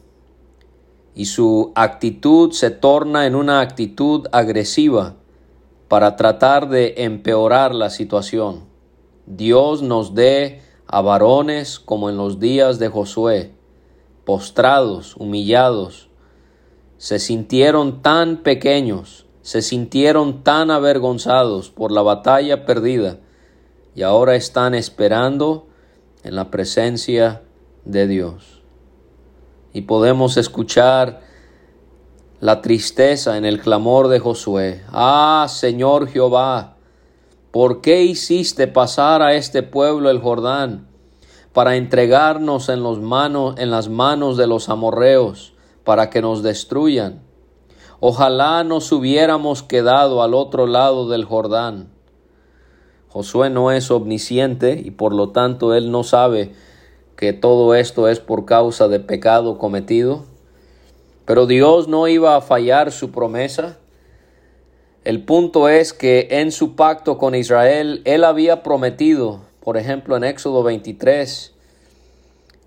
y 1.15 1.25
su 1.25 1.73
actitud 1.75 2.53
se 2.53 2.71
torna 2.71 3.25
en 3.25 3.35
una 3.35 3.63
actitud 3.63 4.27
agresiva 4.33 5.15
para 5.89 6.15
tratar 6.17 6.69
de 6.69 6.93
empeorar 6.99 7.75
la 7.75 7.89
situación. 7.89 8.67
Dios 9.25 9.81
nos 9.81 10.15
dé 10.15 10.61
a 10.87 11.01
varones 11.01 11.81
como 11.81 12.11
en 12.11 12.19
los 12.19 12.39
días 12.41 12.79
de 12.79 12.89
Josué, 12.89 13.55
postrados, 14.27 15.17
humillados, 15.17 16.11
se 16.99 17.19
sintieron 17.19 18.03
tan 18.03 18.43
pequeños, 18.43 19.25
se 19.41 19.63
sintieron 19.63 20.45
tan 20.45 20.71
avergonzados 20.71 21.71
por 21.71 21.93
la 21.93 22.03
batalla 22.03 22.67
perdida 22.67 23.21
y 23.95 24.03
ahora 24.03 24.35
están 24.37 24.75
esperando 24.75 25.67
en 26.23 26.37
la 26.37 26.51
presencia 26.51 27.43
de 27.85 28.07
Dios. 28.07 28.63
Y 29.73 29.83
podemos 29.83 30.37
escuchar 30.37 31.21
la 32.41 32.63
tristeza 32.63 33.37
en 33.37 33.45
el 33.45 33.61
clamor 33.61 34.09
de 34.09 34.19
Josué. 34.19 34.83
Ah, 34.93 35.47
Señor 35.49 36.09
Jehová, 36.09 36.79
¿Por 37.51 37.81
qué 37.81 38.03
hiciste 38.03 38.67
pasar 38.67 39.23
a 39.23 39.33
este 39.33 39.63
pueblo 39.63 40.11
el 40.11 40.21
Jordán 40.21 40.87
para 41.55 41.77
entregarnos 41.77 42.69
en, 42.69 42.83
los 42.83 42.99
en 43.57 43.71
las 43.71 43.89
manos 43.89 44.37
de 44.37 44.47
los 44.47 44.69
amorreos 44.69 45.55
para 45.83 46.11
que 46.11 46.21
nos 46.21 46.43
destruyan? 46.43 47.23
Ojalá 48.01 48.65
nos 48.65 48.93
hubiéramos 48.93 49.63
quedado 49.63 50.23
al 50.23 50.35
otro 50.35 50.67
lado 50.67 51.09
del 51.09 51.25
Jordán. 51.25 51.91
Josué 53.09 53.51
no 53.51 53.73
es 53.73 53.91
omnisciente 53.91 54.81
y 54.85 54.91
por 54.91 55.15
lo 55.15 55.31
tanto 55.31 55.75
él 55.75 55.91
no 55.91 56.05
sabe 56.05 56.53
que 57.17 57.33
todo 57.33 57.75
esto 57.75 58.07
es 58.09 58.21
por 58.21 58.45
causa 58.45 58.87
de 58.89 59.01
pecado 59.01 59.59
cometido. 59.59 60.25
Pero 61.25 61.47
Dios 61.47 61.89
no 61.89 62.07
iba 62.07 62.37
a 62.37 62.41
fallar 62.41 62.93
su 62.93 63.11
promesa. 63.11 63.79
El 65.05 65.25
punto 65.25 65.69
es 65.69 65.93
que 65.93 66.29
en 66.31 66.53
su 66.53 66.77
pacto 66.77 67.19
con 67.19 67.35
Israel, 67.35 68.03
Él 68.05 68.25
había 68.25 68.63
prometido, 68.63 69.41
por 69.61 69.77
ejemplo 69.77 70.17
en 70.17 70.25
Éxodo 70.25 70.63
23, 70.63 71.55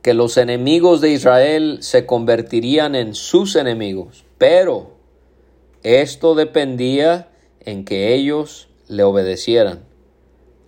que 0.02 0.14
los 0.14 0.38
enemigos 0.38 1.02
de 1.02 1.12
Israel 1.12 1.78
se 1.82 2.06
convertirían 2.06 2.96
en 2.96 3.14
sus 3.14 3.56
enemigos, 3.56 4.26
pero 4.38 4.92
esto 5.84 6.34
dependía 6.36 7.30
en 7.60 7.86
que 7.86 8.14
ellos 8.14 8.68
le 8.88 9.04
obedecieran. 9.04 9.91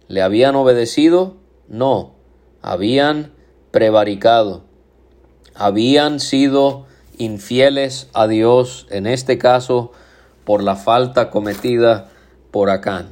¿Le 0.07 0.21
habían 0.21 0.55
obedecido? 0.55 1.37
No, 1.67 2.15
habían 2.61 3.33
prevaricado, 3.71 4.63
habían 5.55 6.19
sido 6.19 6.85
infieles 7.17 8.09
a 8.13 8.27
Dios, 8.27 8.87
en 8.89 9.07
este 9.07 9.37
caso, 9.37 9.91
por 10.45 10.61
la 10.61 10.75
falta 10.75 11.29
cometida 11.29 12.09
por 12.51 12.69
Acán. 12.69 13.11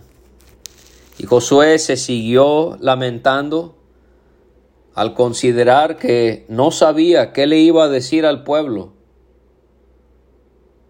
Y 1.17 1.25
Josué 1.25 1.79
se 1.79 1.97
siguió 1.97 2.77
lamentando 2.79 3.75
al 4.93 5.13
considerar 5.13 5.97
que 5.97 6.45
no 6.49 6.71
sabía 6.71 7.31
qué 7.31 7.47
le 7.47 7.59
iba 7.59 7.85
a 7.85 7.89
decir 7.89 8.25
al 8.25 8.43
pueblo. 8.43 8.93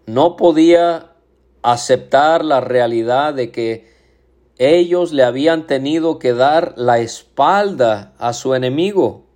No 0.06 0.36
podía 0.36 1.12
aceptar 1.62 2.44
la 2.44 2.60
realidad 2.60 3.34
de 3.34 3.52
que 3.52 3.91
ellos 4.58 5.12
le 5.12 5.24
habían 5.24 5.66
tenido 5.66 6.18
que 6.18 6.32
dar 6.32 6.74
la 6.76 6.98
espalda 6.98 8.14
a 8.18 8.32
su 8.32 8.54
enemigo. 8.54 9.26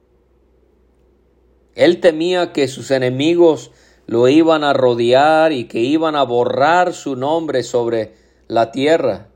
Él 1.75 2.00
temía 2.00 2.52
que 2.52 2.68
sus 2.68 2.90
enemigos 2.90 3.70
lo 4.06 4.28
iban 4.28 4.64
a 4.64 4.73
rodear 4.73 5.52
y 5.52 5.68
que 5.68 5.80
iban 5.80 6.16
a 6.16 6.23
borrar 6.23 6.94
su 6.94 7.16
nombre 7.16 7.62
sobre 7.62 8.14
la 8.49 8.70
tierra. 8.70 9.28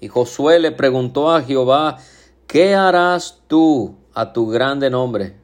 Y 0.00 0.08
Josué 0.08 0.58
le 0.58 0.72
preguntó 0.72 1.30
a 1.30 1.42
Jehová, 1.42 1.98
¿qué 2.46 2.74
harás 2.74 3.42
tú 3.46 3.96
a 4.16 4.32
tu 4.32 4.48
grande 4.48 4.88
nombre. 4.88 5.36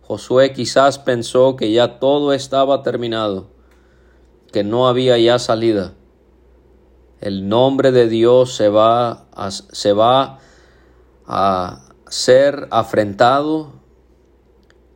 Josué 0.00 0.54
quizás 0.54 0.98
pensó 0.98 1.54
que 1.54 1.70
ya 1.70 1.98
todo 1.98 2.32
estaba 2.32 2.82
terminado, 2.82 3.50
que 4.52 4.64
no 4.64 4.88
había 4.88 5.18
ya 5.18 5.38
salida. 5.38 5.92
El 7.20 7.48
nombre 7.48 7.92
de 7.92 8.08
Dios 8.08 8.54
se 8.54 8.68
va 8.68 9.26
a, 9.32 9.50
se 9.50 9.92
va 9.92 10.38
a 11.26 11.80
ser 12.08 12.68
afrentado 12.70 13.72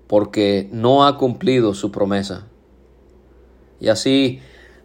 porque 0.07 0.69
no 0.73 1.07
ha 1.07 1.17
cumplido 1.17 1.75
su 1.75 1.91
promesa. 1.91 2.47
Y 3.81 3.89
así 3.89 4.41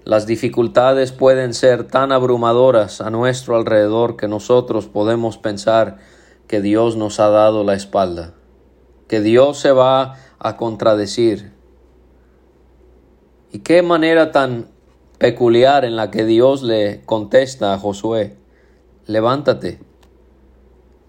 las 0.05 0.27
dificultades 0.27 1.11
pueden 1.11 1.53
ser 1.53 1.87
tan 1.87 2.11
abrumadoras 2.11 3.01
a 3.01 3.09
nuestro 3.09 3.55
alrededor 3.55 4.17
que 4.17 4.27
nosotros 4.27 4.85
podemos 4.85 5.37
pensar 5.37 5.97
que 6.47 6.61
Dios 6.61 6.95
nos 6.95 7.19
ha 7.19 7.29
dado 7.29 7.63
la 7.63 7.73
espalda, 7.73 8.33
que 9.07 9.19
Dios 9.19 9.57
se 9.57 9.71
va 9.71 10.17
a 10.37 10.57
contradecir. 10.57 11.53
¿Y 13.51 13.59
qué 13.59 13.81
manera 13.81 14.31
tan 14.31 14.67
peculiar 15.25 15.85
en 15.85 15.95
la 15.95 16.11
que 16.11 16.23
Dios 16.23 16.61
le 16.61 17.01
contesta 17.03 17.73
a 17.73 17.79
Josué? 17.79 18.35
Levántate. 19.07 19.79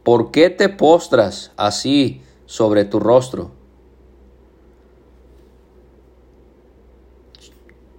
¿Por 0.05 0.31
qué 0.31 0.49
te 0.49 0.71
postras 0.71 1.53
así 1.59 2.23
sobre 2.47 2.87
tu 2.87 2.99
rostro? 2.99 3.51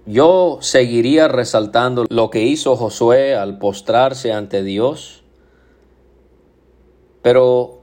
Yo 0.06 0.58
seguiría 0.60 1.28
resaltando 1.28 2.04
lo 2.08 2.30
que 2.30 2.42
hizo 2.42 2.74
Josué 2.74 3.36
al 3.36 3.58
postrarse 3.60 4.32
ante 4.32 4.64
Dios, 4.64 5.22
pero 7.22 7.78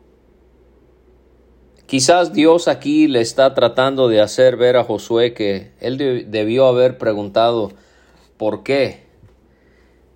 quizás 1.86 2.34
Dios 2.34 2.68
aquí 2.68 3.08
le 3.08 3.22
está 3.22 3.54
tratando 3.54 4.10
de 4.10 4.20
hacer 4.20 4.58
ver 4.58 4.76
a 4.76 4.84
Josué 4.84 5.34
que 5.34 5.72
él 5.80 6.26
debió 6.30 6.68
haber 6.68 6.98
preguntado 6.98 7.72
¿por 8.38 8.64
qué? 8.64 9.06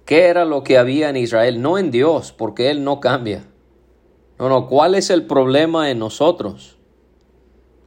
¿Qué 0.06 0.26
era 0.26 0.46
lo 0.46 0.64
que 0.64 0.78
había 0.78 1.10
en 1.10 1.18
Israel? 1.18 1.62
No 1.62 1.78
en 1.78 1.92
Dios, 1.92 2.32
porque 2.32 2.72
Él 2.72 2.84
no 2.84 3.00
cambia. 3.00 3.46
No, 4.40 4.50
no, 4.50 4.68
¿cuál 4.68 4.96
es 4.96 5.10
el 5.10 5.28
problema 5.28 5.92
en 5.92 6.00
nosotros? 6.00 6.78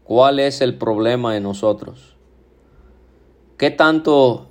¿Cuál 0.05 0.39
es 0.39 0.61
el 0.61 0.77
problema 0.79 1.37
en 1.37 1.43
nosotros? 1.43 2.17
¿Qué 3.57 3.71
tanto 3.71 4.49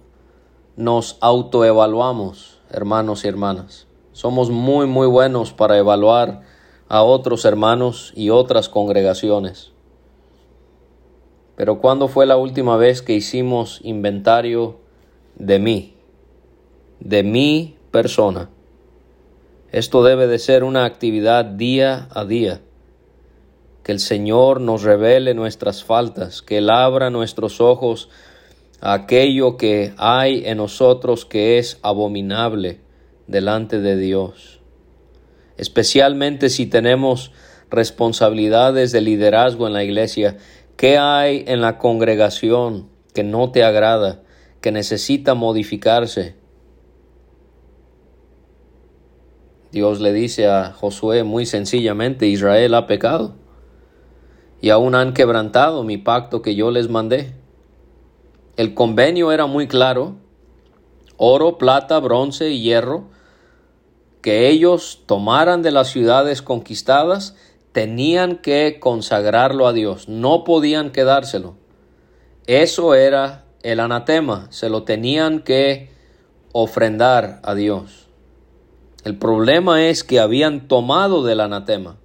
nos 0.75 1.17
autoevaluamos, 1.21 2.59
hermanos 2.69 3.23
y 3.23 3.27
hermanas? 3.27 3.87
Somos 4.11 4.49
muy, 4.49 4.87
muy 4.87 5.07
buenos 5.07 5.53
para 5.53 5.77
evaluar 5.77 6.41
a 6.89 7.03
otros 7.03 7.45
hermanos 7.45 8.11
y 8.15 8.31
otras 8.31 8.67
congregaciones. 8.67 9.71
Pero 11.55 11.79
¿cuándo 11.79 12.07
fue 12.07 12.25
la 12.25 12.37
última 12.37 12.75
vez 12.75 13.01
que 13.01 13.13
hicimos 13.13 13.79
inventario 13.83 14.79
de 15.41 15.57
mí? 15.57 15.95
De 16.99 17.23
mi 17.23 17.75
persona. 17.89 18.49
Esto 19.71 20.03
debe 20.03 20.27
de 20.27 20.37
ser 20.37 20.63
una 20.63 20.85
actividad 20.85 21.45
día 21.45 22.07
a 22.11 22.25
día. 22.25 22.61
Que 23.83 23.91
el 23.91 23.99
Señor 23.99 24.61
nos 24.61 24.83
revele 24.83 25.33
nuestras 25.33 25.83
faltas, 25.83 26.43
que 26.43 26.59
Él 26.59 26.69
abra 26.69 27.09
nuestros 27.09 27.59
ojos 27.59 28.09
aquello 28.81 29.57
que 29.57 29.93
hay 29.97 30.43
en 30.45 30.57
nosotros 30.57 31.25
que 31.25 31.57
es 31.57 31.79
abominable 31.81 32.79
delante 33.25 33.79
de 33.79 33.97
Dios. 33.97 34.59
Especialmente 35.57 36.49
si 36.49 36.67
tenemos 36.67 37.31
responsabilidades 37.71 38.91
de 38.91 39.01
liderazgo 39.01 39.65
en 39.65 39.73
la 39.73 39.83
iglesia, 39.83 40.37
¿qué 40.77 40.97
hay 40.99 41.45
en 41.47 41.61
la 41.61 41.79
congregación 41.79 42.89
que 43.13 43.23
no 43.23 43.51
te 43.51 43.63
agrada, 43.63 44.21
que 44.61 44.71
necesita 44.71 45.33
modificarse? 45.33 46.35
Dios 49.71 49.99
le 50.01 50.13
dice 50.13 50.47
a 50.47 50.73
Josué 50.73 51.23
muy 51.23 51.45
sencillamente, 51.45 52.27
Israel 52.27 52.73
ha 52.75 52.87
pecado 52.87 53.35
y 54.61 54.69
aún 54.69 54.95
han 54.95 55.13
quebrantado 55.13 55.83
mi 55.83 55.97
pacto 55.97 56.41
que 56.41 56.55
yo 56.55 56.71
les 56.71 56.89
mandé. 56.89 57.33
El 58.57 58.73
convenio 58.73 59.31
era 59.31 59.45
muy 59.47 59.67
claro, 59.67 60.17
oro, 61.17 61.57
plata, 61.57 61.99
bronce 61.99 62.49
y 62.51 62.61
hierro, 62.61 63.05
que 64.21 64.49
ellos 64.49 65.01
tomaran 65.07 65.63
de 65.63 65.71
las 65.71 65.87
ciudades 65.87 66.41
conquistadas, 66.41 67.35
tenían 67.71 68.37
que 68.37 68.77
consagrarlo 68.79 69.65
a 69.65 69.73
Dios, 69.73 70.09
no 70.09 70.43
podían 70.43 70.91
quedárselo. 70.91 71.55
Eso 72.45 72.93
era 72.93 73.45
el 73.63 73.79
anatema, 73.79 74.47
se 74.49 74.69
lo 74.69 74.83
tenían 74.83 75.41
que 75.41 75.89
ofrendar 76.51 77.39
a 77.43 77.55
Dios. 77.55 78.07
El 79.03 79.17
problema 79.17 79.87
es 79.87 80.03
que 80.03 80.19
habían 80.19 80.67
tomado 80.67 81.23
del 81.23 81.39
anatema, 81.39 81.97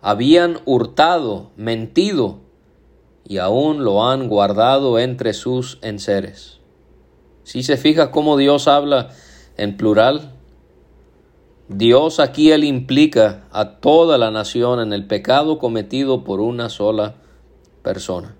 habían 0.00 0.58
hurtado, 0.64 1.50
mentido, 1.56 2.40
y 3.26 3.38
aún 3.38 3.84
lo 3.84 4.06
han 4.06 4.28
guardado 4.28 4.98
entre 4.98 5.32
sus 5.32 5.78
enseres. 5.82 6.60
Si 7.42 7.62
se 7.62 7.76
fija 7.76 8.10
cómo 8.10 8.36
Dios 8.36 8.68
habla 8.68 9.10
en 9.56 9.76
plural, 9.76 10.32
Dios 11.68 12.20
aquí 12.20 12.52
él 12.52 12.64
implica 12.64 13.44
a 13.50 13.80
toda 13.80 14.18
la 14.18 14.30
nación 14.30 14.80
en 14.80 14.92
el 14.92 15.06
pecado 15.06 15.58
cometido 15.58 16.24
por 16.24 16.40
una 16.40 16.68
sola 16.68 17.14
persona. 17.82 18.36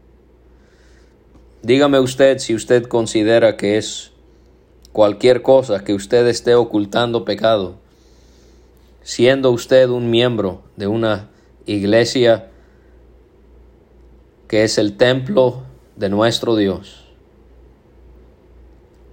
Dígame 1.64 1.98
usted 1.98 2.40
si 2.40 2.54
usted 2.54 2.84
considera 2.84 3.56
que 3.56 3.78
es 3.78 4.12
cualquier 4.92 5.40
cosa 5.40 5.82
que 5.82 5.94
usted 5.94 6.26
esté 6.26 6.54
ocultando 6.54 7.24
pecado, 7.24 7.76
siendo 9.02 9.50
usted 9.50 9.88
un 9.88 10.10
miembro 10.10 10.60
de 10.76 10.88
una 10.88 11.30
iglesia 11.64 12.50
que 14.46 14.64
es 14.64 14.76
el 14.76 14.98
templo 14.98 15.62
de 15.96 16.10
nuestro 16.10 16.54
Dios. 16.54 17.06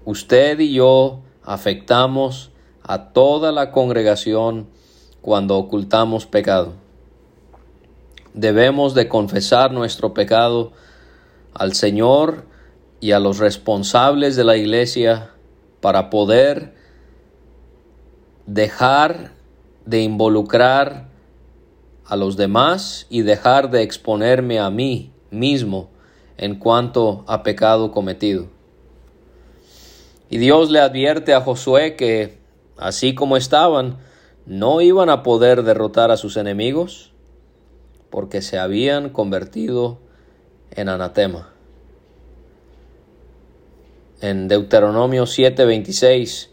Usted 0.04 0.60
y 0.60 0.74
yo 0.74 1.22
afectamos 1.44 2.52
a 2.84 3.14
toda 3.14 3.54
la 3.54 3.72
congregación 3.72 4.68
cuando 5.22 5.56
ocultamos 5.56 6.26
pecado. 6.26 6.74
Debemos 8.34 8.94
de 8.94 9.08
confesar 9.08 9.72
nuestro 9.72 10.14
pecado 10.14 10.74
al 11.54 11.74
Señor 11.74 12.46
y 13.00 13.12
a 13.12 13.20
los 13.20 13.40
responsables 13.40 14.36
de 14.36 14.44
la 14.44 14.58
iglesia 14.58 15.32
para 15.82 16.10
poder 16.10 16.76
dejar 18.46 19.32
de 19.86 20.02
involucrar 20.02 21.10
a 22.06 22.16
los 22.16 22.38
demás 22.38 23.08
y 23.10 23.22
dejar 23.22 23.72
de 23.72 23.82
exponerme 23.82 24.60
a 24.60 24.70
mí 24.70 25.12
mismo 25.30 25.90
en 26.38 26.60
cuanto 26.60 27.24
a 27.28 27.44
pecado 27.44 27.92
cometido. 27.92 28.48
Y 30.30 30.38
Dios 30.38 30.70
le 30.70 30.80
advierte 30.80 31.34
a 31.34 31.42
Josué 31.42 31.96
que, 31.96 32.40
así 32.78 33.16
como 33.16 33.38
estaban, 33.38 33.98
no 34.46 34.82
iban 34.82 35.10
a 35.10 35.24
poder 35.24 35.64
derrotar 35.64 36.12
a 36.12 36.18
sus 36.18 36.38
enemigos 36.38 37.12
porque 38.10 38.42
se 38.42 38.60
habían 38.60 39.10
convertido 39.10 40.00
en 40.00 40.11
anatema. 40.76 41.54
En 44.22 44.48
Deuteronomio 44.48 45.26
7:26 45.26 46.50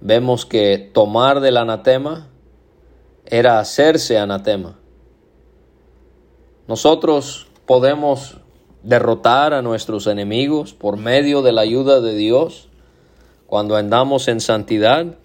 vemos 0.00 0.44
que 0.44 0.90
tomar 0.92 1.40
del 1.40 1.56
anatema 1.56 2.28
era 3.24 3.58
hacerse 3.58 4.18
anatema. 4.18 4.78
Nosotros 6.68 7.46
podemos 7.64 8.38
derrotar 8.82 9.52
a 9.52 9.62
nuestros 9.62 10.06
enemigos 10.06 10.74
por 10.74 10.96
medio 10.96 11.42
de 11.42 11.52
la 11.52 11.62
ayuda 11.62 12.00
de 12.00 12.14
Dios 12.14 12.68
cuando 13.46 13.76
andamos 13.76 14.28
en 14.28 14.40
santidad, 14.40 15.16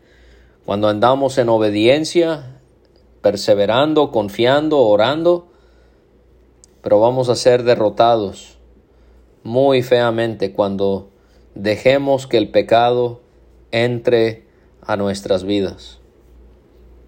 cuando 0.66 0.88
andamos 0.88 1.38
en 1.38 1.50
obediencia, 1.50 2.60
perseverando, 3.22 4.12
confiando, 4.12 4.80
orando, 4.80 5.51
pero 6.82 7.00
vamos 7.00 7.30
a 7.30 7.36
ser 7.36 7.64
derrotados 7.64 8.58
muy 9.44 9.84
feamente 9.84 10.52
cuando 10.52 11.10
dejemos 11.56 12.28
que 12.28 12.38
el 12.38 12.50
pecado 12.50 13.22
entre 13.72 14.46
a 14.82 14.98
nuestras 14.98 15.44
vidas. 15.44 16.00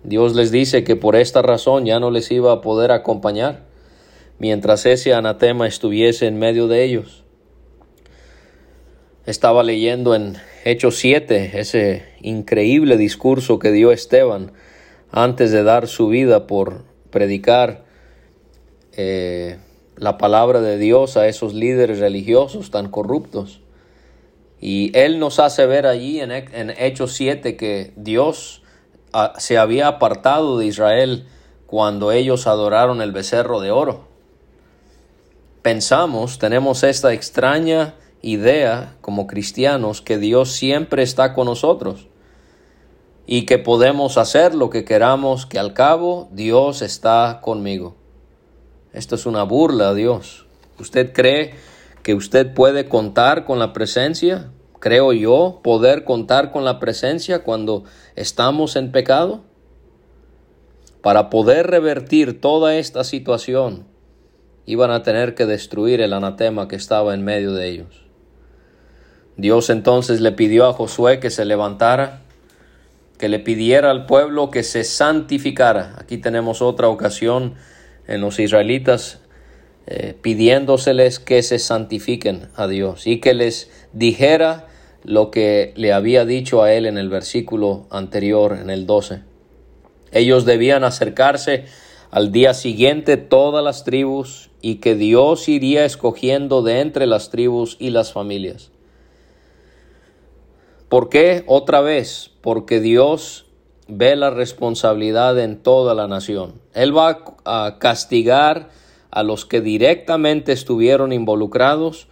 Dios 0.03 0.35
les 0.35 0.51
dice 0.51 0.83
que 0.83 0.95
por 0.95 1.15
esta 1.15 1.41
razón 1.41 1.85
ya 1.85 1.99
no 1.99 2.11
les 2.11 2.29
iba 2.31 2.51
a 2.51 2.61
poder 2.61 2.91
acompañar 2.91 3.65
mientras 4.37 4.85
ese 4.85 5.13
anatema 5.13 5.67
estuviese 5.67 6.27
en 6.27 6.37
medio 6.37 6.67
de 6.67 6.83
ellos. 6.83 7.23
Estaba 9.25 9.63
leyendo 9.63 10.15
en 10.15 10.35
Hechos 10.65 10.97
7 10.97 11.51
ese 11.59 12.03
increíble 12.21 12.97
discurso 12.97 13.59
que 13.59 13.71
dio 13.71 13.93
Esteban 13.93 14.51
antes 15.11 15.51
de 15.51 15.63
dar 15.63 15.87
su 15.87 16.09
vida 16.09 16.47
por 16.47 16.83
predicar 17.09 17.82
eh, 18.95 19.57
la 19.95 20.17
palabra 20.17 20.61
de 20.61 20.77
Dios 20.77 21.17
a 21.17 21.27
esos 21.27 21.53
líderes 21.53 21.99
religiosos 21.99 22.71
tan 22.71 22.89
corruptos. 22.89 23.61
Y 24.59 24.97
Él 24.97 25.19
nos 25.19 25.39
hace 25.39 25.65
ver 25.65 25.85
allí 25.85 26.21
en, 26.21 26.31
Hechos 26.31 27.13
7 27.13 27.57
que 27.57 27.93
Dios 27.95 28.63
ah, 29.11 29.33
se 29.37 29.57
había 29.57 29.87
apartado 29.87 30.57
de 30.57 30.65
Israel 30.65 31.27
cuando 31.65 32.11
ellos 32.11 32.47
adoraron 32.47 33.01
el 33.01 33.11
becerro 33.11 33.59
de 33.59 33.71
oro. 33.71 34.07
Pensamos, 35.61 36.39
tenemos 36.39 36.83
esta 36.83 37.13
extraña 37.13 37.95
idea 38.21 38.95
como 39.01 39.27
cristianos 39.27 40.01
que 40.01 40.17
Dios 40.17 40.51
siempre 40.51 41.03
está 41.03 41.33
con 41.33 41.45
nosotros 41.45 42.07
y 43.25 43.45
que 43.45 43.57
podemos 43.57 44.17
hacer 44.17 44.55
lo 44.55 44.69
que 44.69 44.85
queramos, 44.85 45.45
que 45.45 45.59
al 45.59 45.73
cabo 45.73 46.29
Dios 46.31 46.81
está 46.81 47.39
conmigo. 47.41 47.95
Esto 48.93 49.15
es 49.15 49.25
una 49.25 49.43
burla 49.43 49.89
a 49.89 49.93
Dios. 49.93 50.45
¿Usted 50.79 51.13
cree 51.13 51.55
que 52.03 52.13
usted 52.13 52.53
puede 52.53 52.87
contar 52.87 53.43
con 53.43 53.57
la 53.57 53.73
presencia? 53.73 54.51
Creo 54.79 55.13
yo 55.13 55.61
poder 55.63 56.03
contar 56.03 56.51
con 56.51 56.63
la 56.63 56.79
presencia 56.79 57.43
cuando 57.43 57.85
estamos 58.15 58.75
en 58.75 58.91
pecado. 58.91 59.43
Para 61.01 61.29
poder 61.29 61.67
revertir 61.67 62.39
toda 62.39 62.75
esta 62.75 63.03
situación, 63.03 63.85
iban 64.65 64.91
a 64.91 65.03
tener 65.03 65.35
que 65.35 65.45
destruir 65.45 65.99
el 65.99 66.13
anatema 66.13 66.67
que 66.67 66.75
estaba 66.75 67.13
en 67.13 67.23
medio 67.23 67.53
de 67.53 67.69
ellos. 67.69 68.05
Dios 69.35 69.69
entonces 69.71 70.21
le 70.21 70.31
pidió 70.31 70.67
a 70.67 70.73
Josué 70.73 71.19
que 71.19 71.31
se 71.31 71.45
levantara, 71.45 72.21
que 73.17 73.27
le 73.29 73.39
pidiera 73.39 73.89
al 73.89 74.05
pueblo 74.05 74.51
que 74.51 74.63
se 74.63 74.83
santificara. 74.83 75.95
Aquí 75.97 76.17
tenemos 76.17 76.61
otra 76.61 76.87
ocasión 76.87 77.55
en 78.07 78.21
los 78.21 78.39
israelitas 78.39 79.19
eh, 79.85 80.15
pidiéndoseles 80.21 81.19
que 81.19 81.43
se 81.43 81.59
santifiquen 81.59 82.47
a 82.55 82.67
Dios 82.67 83.05
y 83.05 83.19
que 83.19 83.33
les 83.33 83.69
dijera 83.91 84.67
lo 85.03 85.31
que 85.31 85.73
le 85.75 85.91
había 85.91 86.25
dicho 86.25 86.63
a 86.63 86.71
él 86.71 86.85
en 86.85 86.97
el 86.97 87.09
versículo 87.09 87.85
anterior, 87.89 88.57
en 88.61 88.69
el 88.69 88.85
12. 88.85 89.21
Ellos 90.13 90.45
debían 90.45 90.83
acercarse 90.83 91.65
al 92.11 92.31
día 92.31 92.53
siguiente 92.53 93.17
todas 93.17 93.63
las 93.63 93.83
tribus 93.83 94.49
y 94.61 94.75
que 94.75 94.95
Dios 94.95 95.49
iría 95.49 95.83
escogiendo 95.83 96.61
de 96.61 96.79
entre 96.79 97.05
las 97.05 97.29
tribus 97.29 97.75
y 97.79 97.89
las 97.89 98.13
familias. 98.13 98.71
¿Por 100.87 101.09
qué? 101.09 101.43
Otra 101.47 101.81
vez, 101.81 102.29
porque 102.41 102.79
Dios 102.79 103.47
ve 103.97 104.15
la 104.15 104.29
responsabilidad 104.29 105.39
en 105.39 105.61
toda 105.61 105.93
la 105.93 106.07
nación. 106.07 106.61
Él 106.73 106.95
va 106.95 107.23
a 107.45 107.77
castigar 107.79 108.69
a 109.11 109.23
los 109.23 109.45
que 109.45 109.61
directamente 109.61 110.51
estuvieron 110.51 111.13
involucrados, 111.13 112.07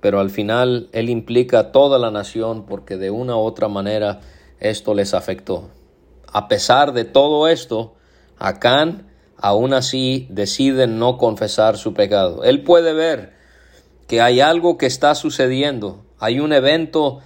pero 0.00 0.20
al 0.20 0.30
final 0.30 0.88
Él 0.92 1.10
implica 1.10 1.58
a 1.58 1.72
toda 1.72 1.98
la 1.98 2.10
nación 2.10 2.64
porque 2.66 2.96
de 2.96 3.10
una 3.10 3.36
u 3.36 3.40
otra 3.40 3.68
manera 3.68 4.20
esto 4.58 4.94
les 4.94 5.14
afectó. 5.14 5.68
A 6.32 6.48
pesar 6.48 6.92
de 6.92 7.04
todo 7.04 7.48
esto, 7.48 7.94
Acán 8.38 9.06
aún 9.36 9.74
así 9.74 10.26
decide 10.30 10.86
no 10.86 11.18
confesar 11.18 11.76
su 11.76 11.94
pecado. 11.94 12.44
Él 12.44 12.62
puede 12.62 12.92
ver 12.92 13.34
que 14.06 14.20
hay 14.20 14.40
algo 14.40 14.78
que 14.78 14.86
está 14.86 15.14
sucediendo, 15.14 16.04
hay 16.18 16.40
un 16.40 16.52
evento 16.52 17.20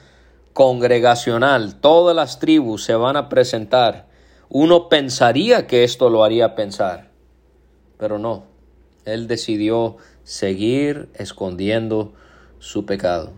congregacional, 0.53 1.81
todas 1.81 2.15
las 2.15 2.39
tribus 2.39 2.85
se 2.85 2.95
van 2.95 3.17
a 3.17 3.29
presentar. 3.29 4.09
Uno 4.49 4.89
pensaría 4.89 5.67
que 5.67 5.85
esto 5.85 6.11
lo 6.11 6.25
haría 6.25 6.55
pensar, 6.55 7.11
pero 7.99 8.19
no. 8.19 8.45
Él 9.05 9.29
decidió 9.29 9.97
seguir 10.25 11.09
escondiendo 11.15 12.13
su 12.59 12.85
pecado. 12.85 13.33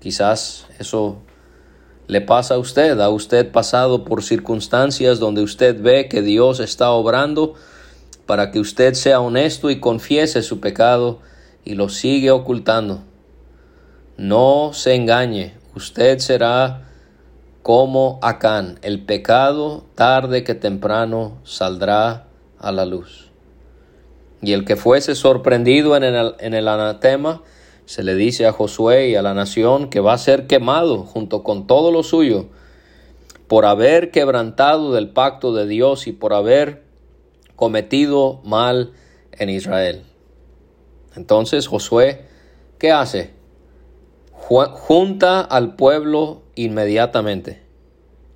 Quizás 0.00 0.66
eso 0.78 1.18
le 2.06 2.20
pasa 2.20 2.54
a 2.54 2.58
usted, 2.58 3.00
a 3.00 3.08
usted 3.10 3.50
pasado 3.50 4.04
por 4.04 4.22
circunstancias 4.22 5.18
donde 5.18 5.42
usted 5.42 5.80
ve 5.80 6.08
que 6.08 6.22
Dios 6.22 6.60
está 6.60 6.90
obrando 6.92 7.54
para 8.26 8.50
que 8.50 8.60
usted 8.60 8.94
sea 8.94 9.20
honesto 9.20 9.70
y 9.70 9.80
confiese 9.80 10.42
su 10.42 10.60
pecado 10.60 11.20
y 11.64 11.74
lo 11.74 11.88
sigue 11.88 12.30
ocultando. 12.30 13.02
No 14.16 14.70
se 14.72 14.94
engañe, 14.94 15.54
usted 15.76 16.18
será 16.18 16.88
como 17.62 18.18
Acán, 18.22 18.78
el 18.82 19.04
pecado 19.04 19.84
tarde 19.94 20.42
que 20.42 20.54
temprano 20.54 21.38
saldrá 21.44 22.28
a 22.58 22.72
la 22.72 22.86
luz. 22.86 23.30
Y 24.40 24.52
el 24.52 24.64
que 24.64 24.76
fuese 24.76 25.14
sorprendido 25.14 25.96
en 25.96 26.04
el, 26.04 26.34
en 26.38 26.54
el 26.54 26.68
anatema, 26.68 27.42
se 27.84 28.02
le 28.02 28.14
dice 28.14 28.46
a 28.46 28.52
Josué 28.52 29.10
y 29.10 29.16
a 29.16 29.22
la 29.22 29.34
nación 29.34 29.90
que 29.90 30.00
va 30.00 30.14
a 30.14 30.18
ser 30.18 30.46
quemado 30.46 31.04
junto 31.04 31.42
con 31.42 31.66
todo 31.66 31.92
lo 31.92 32.02
suyo 32.02 32.46
por 33.46 33.64
haber 33.64 34.10
quebrantado 34.10 34.92
del 34.92 35.10
pacto 35.10 35.54
de 35.54 35.66
Dios 35.66 36.06
y 36.06 36.12
por 36.12 36.32
haber 36.32 36.84
cometido 37.54 38.40
mal 38.44 38.92
en 39.32 39.50
Israel. 39.50 40.02
Entonces 41.14 41.68
Josué, 41.68 42.24
¿qué 42.78 42.92
hace? 42.92 43.35
Junta 44.48 45.40
al 45.40 45.74
pueblo 45.74 46.42
inmediatamente. 46.54 47.62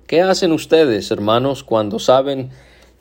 ¿Qué 0.07 0.21
hacen 0.21 0.51
ustedes, 0.51 1.09
hermanos, 1.09 1.63
cuando 1.63 1.99
saben 1.99 2.51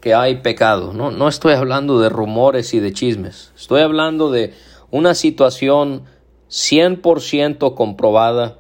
que 0.01 0.15
hay 0.15 0.37
pecado? 0.37 0.93
No, 0.93 1.11
no 1.11 1.29
estoy 1.29 1.55
hablando 1.55 1.99
de 1.99 2.09
rumores 2.09 2.73
y 2.73 2.79
de 2.79 2.93
chismes. 2.93 3.53
Estoy 3.57 3.81
hablando 3.81 4.31
de 4.31 4.55
una 4.93 5.15
situación 5.15 6.05
100% 6.51 7.75
comprobada. 7.75 8.59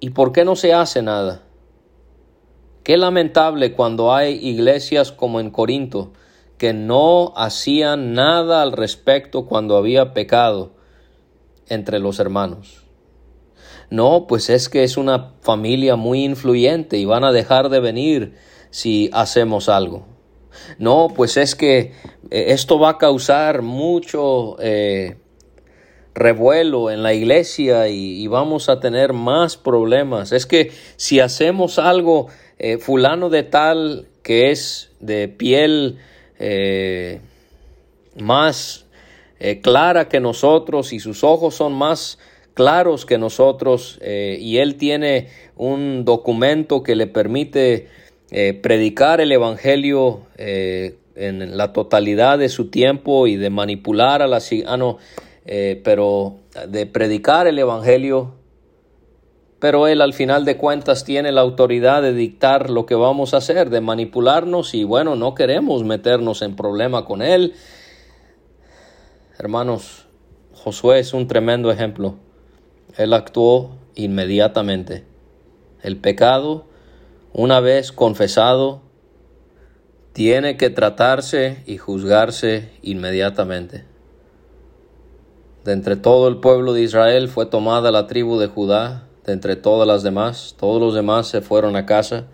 ¿Y 0.00 0.10
por 0.10 0.32
qué 0.32 0.44
no 0.44 0.56
se 0.56 0.74
hace 0.74 1.00
nada? 1.00 1.42
Qué 2.82 2.96
lamentable 2.96 3.72
cuando 3.72 4.12
hay 4.12 4.34
iglesias 4.44 5.12
como 5.12 5.38
en 5.38 5.50
Corinto 5.50 6.12
que 6.58 6.72
no 6.72 7.32
hacían 7.36 8.14
nada 8.14 8.62
al 8.62 8.72
respecto 8.72 9.46
cuando 9.46 9.76
había 9.76 10.12
pecado 10.12 10.72
entre 11.68 12.00
los 12.00 12.18
hermanos. 12.18 12.81
No, 13.92 14.26
pues 14.26 14.48
es 14.48 14.70
que 14.70 14.84
es 14.84 14.96
una 14.96 15.34
familia 15.42 15.96
muy 15.96 16.24
influyente 16.24 16.96
y 16.96 17.04
van 17.04 17.24
a 17.24 17.30
dejar 17.30 17.68
de 17.68 17.78
venir 17.78 18.32
si 18.70 19.10
hacemos 19.12 19.68
algo. 19.68 20.06
No, 20.78 21.08
pues 21.14 21.36
es 21.36 21.54
que 21.54 21.92
eh, 22.30 22.44
esto 22.48 22.78
va 22.78 22.92
a 22.92 22.96
causar 22.96 23.60
mucho 23.60 24.56
eh, 24.60 25.18
revuelo 26.14 26.90
en 26.90 27.02
la 27.02 27.12
iglesia 27.12 27.88
y, 27.88 28.26
vamos 28.28 28.70
a 28.70 28.80
tener 28.80 29.12
más 29.12 29.58
problemas. 29.58 30.32
Es 30.32 30.46
que 30.46 30.72
si 30.96 31.20
hacemos 31.20 31.78
algo, 31.78 32.28
eh, 32.58 32.78
fulano 32.78 33.28
de 33.28 33.42
tal 33.42 34.08
que 34.22 34.50
es 34.50 34.90
de 35.00 35.28
piel 35.28 35.98
más 38.18 38.86
clara 39.60 40.08
que 40.08 40.18
nosotros 40.18 40.94
y 40.94 40.98
sus 40.98 41.22
ojos 41.22 41.56
son 41.56 41.74
más 41.74 42.18
claros 42.54 43.06
que 43.06 43.18
nosotros 43.18 43.98
eh, 44.02 44.36
y 44.40 44.58
él 44.58 44.76
tiene 44.76 45.28
un 45.56 46.04
documento 46.04 46.82
que 46.82 46.96
le 46.96 47.06
permite 47.06 47.88
eh, 48.30 48.54
predicar 48.54 49.20
el 49.20 49.32
Evangelio 49.32 50.20
eh, 50.36 50.96
en 51.14 51.56
la 51.56 51.72
totalidad 51.72 52.38
de 52.38 52.48
su 52.48 52.68
tiempo 52.68 53.26
y 53.26 53.36
de 53.36 53.50
manipular 53.50 54.22
a 54.22 54.26
la 54.26 54.40
ah, 54.66 54.96
pero 55.84 56.36
de 56.68 56.86
predicar 56.86 57.46
el 57.46 57.58
Evangelio 57.58 58.34
pero 59.62 59.86
él 59.86 60.00
al 60.00 60.12
final 60.12 60.44
de 60.44 60.56
cuentas 60.56 61.04
tiene 61.04 61.30
la 61.30 61.40
autoridad 61.40 62.02
de 62.02 62.12
dictar 62.12 62.68
lo 62.68 62.84
que 62.84 62.96
vamos 62.96 63.32
a 63.32 63.36
hacer, 63.36 63.70
de 63.70 63.80
manipularnos 63.80 64.74
y 64.74 64.82
bueno, 64.82 65.14
no 65.14 65.36
queremos 65.36 65.84
meternos 65.84 66.42
en 66.42 66.56
problema 66.56 67.04
con 67.04 67.22
él. 67.22 67.54
Hermanos, 69.38 70.08
Josué 70.52 70.98
es 70.98 71.14
un 71.14 71.28
tremendo 71.28 71.70
ejemplo. 71.70 72.16
Él 72.96 73.14
actuó 73.14 73.76
inmediatamente. 73.94 75.04
El 75.82 75.96
pecado, 75.96 76.66
una 77.32 77.60
vez 77.60 77.90
confesado, 77.90 78.82
tiene 80.12 80.56
que 80.56 80.68
tratarse 80.68 81.62
y 81.66 81.78
juzgarse 81.78 82.70
inmediatamente. 82.82 83.84
De 85.64 85.72
entre 85.72 85.96
todo 85.96 86.28
el 86.28 86.38
pueblo 86.38 86.72
de 86.74 86.82
Israel 86.82 87.28
fue 87.28 87.46
tomada 87.46 87.90
la 87.90 88.06
tribu 88.06 88.38
de 88.38 88.48
Judá, 88.48 89.08
de 89.24 89.32
entre 89.32 89.56
todas 89.56 89.86
las 89.86 90.02
demás, 90.02 90.56
todos 90.58 90.80
los 90.80 90.94
demás 90.94 91.28
se 91.28 91.40
fueron 91.40 91.76
a 91.76 91.86
casa. 91.86 92.26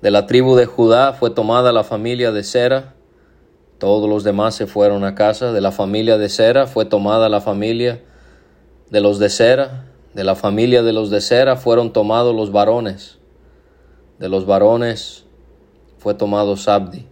De 0.00 0.10
la 0.10 0.26
tribu 0.26 0.56
de 0.56 0.64
Judá 0.64 1.12
fue 1.12 1.30
tomada 1.30 1.72
la 1.72 1.84
familia 1.84 2.32
de 2.32 2.44
Sera, 2.44 2.94
todos 3.78 4.08
los 4.08 4.24
demás 4.24 4.54
se 4.54 4.66
fueron 4.66 5.04
a 5.04 5.14
casa. 5.14 5.52
De 5.52 5.60
la 5.60 5.72
familia 5.72 6.18
de 6.18 6.28
Sera 6.28 6.66
fue 6.66 6.84
tomada 6.84 7.28
la 7.28 7.40
familia 7.40 8.00
de 8.90 9.00
los 9.00 9.18
de 9.18 9.30
Sera, 9.30 9.86
de 10.14 10.24
la 10.24 10.34
familia 10.34 10.82
de 10.82 10.92
los 10.92 11.10
de 11.10 11.20
Sera, 11.20 11.56
fueron 11.56 11.92
tomados 11.92 12.34
los 12.34 12.50
varones. 12.50 13.18
De 14.18 14.28
los 14.28 14.46
varones 14.46 15.24
fue 15.98 16.14
tomado 16.14 16.56
Sabdi. 16.56 17.06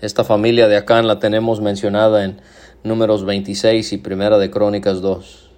Esta 0.00 0.24
familia 0.24 0.68
de 0.68 0.76
Acán 0.76 1.06
la 1.06 1.18
tenemos 1.18 1.60
mencionada 1.60 2.24
en 2.24 2.40
números 2.82 3.24
26 3.24 3.92
y 3.92 3.98
primera 3.98 4.38
de 4.38 4.50
Crónicas 4.50 5.00
2. 5.00 5.50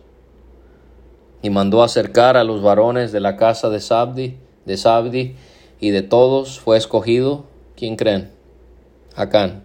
Y 1.42 1.50
mandó 1.50 1.82
acercar 1.82 2.36
a 2.36 2.44
los 2.44 2.62
varones 2.62 3.12
de 3.12 3.20
la 3.20 3.36
casa 3.36 3.70
de 3.70 3.80
Sabdi, 3.80 4.36
de 4.66 4.76
Sabdi, 4.76 5.36
y 5.80 5.90
de 5.90 6.02
todos 6.02 6.60
fue 6.60 6.76
escogido, 6.76 7.44
¿quién 7.76 7.96
creen? 7.96 8.30
Acán, 9.16 9.62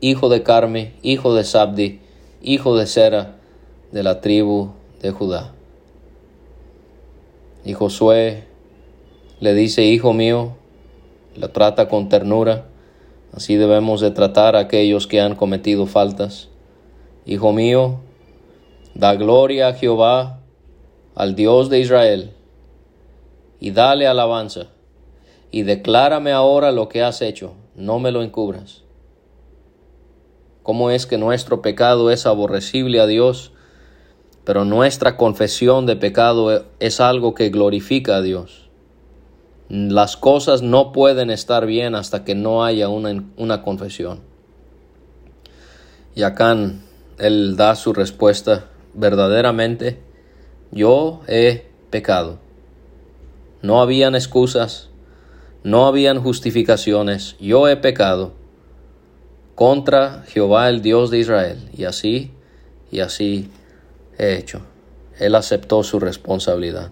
hijo 0.00 0.30
de 0.30 0.42
Carme, 0.42 0.94
hijo 1.02 1.34
de 1.34 1.44
Sabdi, 1.44 2.00
hijo 2.40 2.76
de 2.76 2.86
Sera, 2.86 3.39
de 3.92 4.02
la 4.02 4.20
tribu 4.20 4.70
de 5.02 5.10
Judá. 5.10 5.52
Y 7.64 7.74
Josué 7.74 8.44
le 9.40 9.54
dice, 9.54 9.84
hijo 9.84 10.12
mío, 10.12 10.56
la 11.36 11.48
trata 11.48 11.88
con 11.88 12.08
ternura, 12.08 12.66
así 13.32 13.56
debemos 13.56 14.00
de 14.00 14.10
tratar 14.10 14.56
a 14.56 14.60
aquellos 14.60 15.06
que 15.06 15.20
han 15.20 15.34
cometido 15.34 15.86
faltas. 15.86 16.48
Hijo 17.26 17.52
mío, 17.52 18.00
da 18.94 19.14
gloria 19.14 19.68
a 19.68 19.74
Jehová, 19.74 20.40
al 21.14 21.34
Dios 21.34 21.68
de 21.68 21.80
Israel, 21.80 22.32
y 23.60 23.72
dale 23.72 24.06
alabanza, 24.06 24.68
y 25.50 25.62
declárame 25.62 26.32
ahora 26.32 26.72
lo 26.72 26.88
que 26.88 27.02
has 27.02 27.22
hecho, 27.22 27.54
no 27.74 27.98
me 27.98 28.12
lo 28.12 28.22
encubras. 28.22 28.82
¿Cómo 30.62 30.90
es 30.90 31.06
que 31.06 31.18
nuestro 31.18 31.62
pecado 31.62 32.10
es 32.10 32.26
aborrecible 32.26 33.00
a 33.00 33.06
Dios, 33.06 33.52
pero 34.50 34.64
nuestra 34.64 35.16
confesión 35.16 35.86
de 35.86 35.94
pecado 35.94 36.64
es 36.80 37.00
algo 37.00 37.34
que 37.34 37.50
glorifica 37.50 38.16
a 38.16 38.20
Dios? 38.20 38.68
Las 39.68 40.16
cosas 40.16 40.60
no 40.60 40.90
pueden 40.90 41.30
estar 41.30 41.66
bien 41.66 41.94
hasta 41.94 42.24
que 42.24 42.34
no 42.34 42.64
haya 42.64 42.88
una, 42.88 43.62
confesión. 43.62 44.18
Y 46.16 46.24
acá 46.24 46.56
él 47.18 47.54
da 47.56 47.76
su 47.76 47.92
respuesta, 47.92 48.66
verdaderamente, 48.92 50.00
yo 50.72 51.20
he 51.28 51.68
pecado. 51.90 52.40
No 53.62 53.80
habían 53.80 54.16
excusas, 54.16 54.90
no 55.62 55.86
habían 55.86 56.20
justificaciones, 56.20 57.36
yo 57.38 57.68
he 57.68 57.76
pecado 57.76 58.32
contra 59.54 60.24
Jehová 60.26 60.68
el 60.68 60.82
Dios 60.82 61.12
de 61.12 61.20
Israel. 61.20 61.70
Y 61.72 61.84
así, 61.84 62.32
y 62.90 62.98
así 62.98 63.48
hecho. 64.20 64.62
Él 65.18 65.34
aceptó 65.34 65.82
su 65.82 66.00
responsabilidad. 66.00 66.90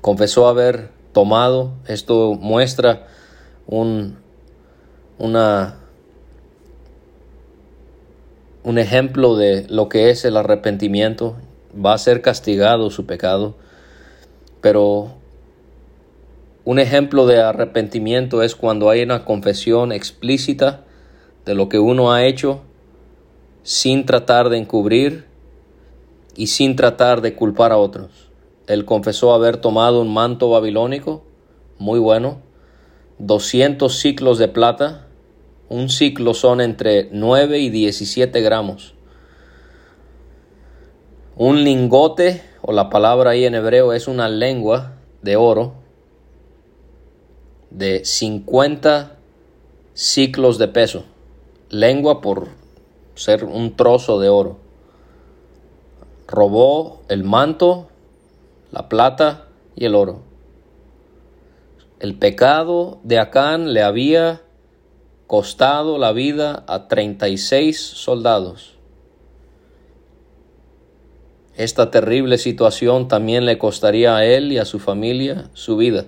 Confesó 0.00 0.48
haber 0.48 0.90
tomado, 1.12 1.72
esto 1.86 2.34
muestra 2.34 3.06
un, 3.66 4.18
una, 5.18 5.76
un 8.62 8.78
ejemplo 8.78 9.36
de 9.36 9.66
lo 9.68 9.88
que 9.88 10.10
es 10.10 10.24
el 10.24 10.36
arrepentimiento. 10.36 11.36
Va 11.74 11.94
a 11.94 11.98
ser 11.98 12.20
castigado 12.20 12.90
su 12.90 13.06
pecado, 13.06 13.54
pero 14.60 15.12
un 16.64 16.78
ejemplo 16.78 17.26
de 17.26 17.40
arrepentimiento 17.40 18.42
es 18.42 18.54
cuando 18.54 18.90
hay 18.90 19.02
una 19.02 19.24
confesión 19.24 19.92
explícita 19.92 20.84
de 21.44 21.54
lo 21.54 21.68
que 21.68 21.78
uno 21.78 22.12
ha 22.12 22.24
hecho 22.24 22.60
sin 23.62 24.06
tratar 24.06 24.48
de 24.48 24.58
encubrir 24.58 25.31
y 26.36 26.48
sin 26.48 26.76
tratar 26.76 27.20
de 27.20 27.34
culpar 27.34 27.72
a 27.72 27.78
otros. 27.78 28.30
Él 28.66 28.84
confesó 28.84 29.34
haber 29.34 29.56
tomado 29.56 30.00
un 30.00 30.12
manto 30.12 30.50
babilónico, 30.50 31.24
muy 31.78 31.98
bueno, 31.98 32.40
200 33.18 33.94
ciclos 33.94 34.38
de 34.38 34.48
plata, 34.48 35.06
un 35.68 35.88
ciclo 35.88 36.34
son 36.34 36.60
entre 36.60 37.08
9 37.12 37.58
y 37.58 37.70
17 37.70 38.40
gramos. 38.40 38.94
Un 41.36 41.64
lingote, 41.64 42.42
o 42.60 42.72
la 42.72 42.90
palabra 42.90 43.30
ahí 43.30 43.44
en 43.44 43.54
hebreo 43.54 43.92
es 43.92 44.06
una 44.06 44.28
lengua 44.28 44.92
de 45.22 45.36
oro, 45.36 45.74
de 47.70 48.04
50 48.04 49.16
ciclos 49.94 50.58
de 50.58 50.68
peso 50.68 51.04
lengua 51.72 52.20
por 52.20 52.48
ser 53.14 53.44
un 53.44 53.74
trozo 53.74 54.20
de 54.20 54.28
oro. 54.28 54.58
Robó 56.32 57.02
el 57.10 57.24
manto, 57.24 57.88
la 58.70 58.88
plata 58.88 59.48
y 59.76 59.84
el 59.84 59.94
oro. 59.94 60.22
El 62.00 62.18
pecado 62.18 63.00
de 63.02 63.18
Acán 63.18 63.74
le 63.74 63.82
había 63.82 64.40
costado 65.26 65.98
la 65.98 66.12
vida 66.12 66.64
a 66.68 66.88
36 66.88 67.78
soldados. 67.78 68.78
Esta 71.54 71.90
terrible 71.90 72.38
situación 72.38 73.08
también 73.08 73.44
le 73.44 73.58
costaría 73.58 74.16
a 74.16 74.24
él 74.24 74.52
y 74.52 74.58
a 74.58 74.64
su 74.64 74.78
familia 74.78 75.50
su 75.52 75.76
vida. 75.76 76.06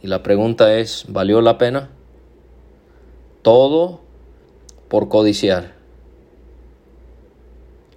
Y 0.00 0.06
la 0.06 0.22
pregunta 0.22 0.78
es, 0.78 1.04
¿valió 1.08 1.42
la 1.42 1.58
pena? 1.58 1.90
Todo 3.42 4.00
por 4.88 5.10
codiciar. 5.10 5.81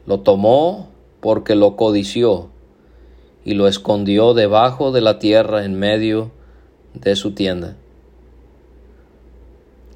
Lo 0.05 0.19
tomó 0.19 0.89
porque 1.19 1.55
lo 1.55 1.75
codició 1.75 2.49
y 3.43 3.53
lo 3.53 3.67
escondió 3.67 4.33
debajo 4.33 4.91
de 4.91 5.01
la 5.01 5.19
tierra 5.19 5.65
en 5.65 5.79
medio 5.79 6.31
de 6.93 7.15
su 7.15 7.33
tienda. 7.33 7.75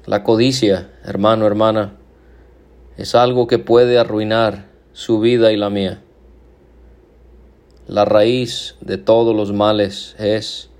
La 0.06 0.24
codicia, 0.24 0.90
hermano, 1.04 1.46
hermana, 1.46 1.96
es 2.96 3.14
algo 3.14 3.46
que 3.46 3.58
puede 3.58 3.98
arruinar 3.98 4.70
su 4.92 5.20
vida 5.20 5.52
y 5.52 5.56
la 5.56 5.70
mía. 5.70 6.02
La 7.86 8.04
raíz 8.04 8.76
de 8.80 8.98
todos 8.98 9.34
los 9.34 9.52
males 9.52 10.16
es 10.18 10.70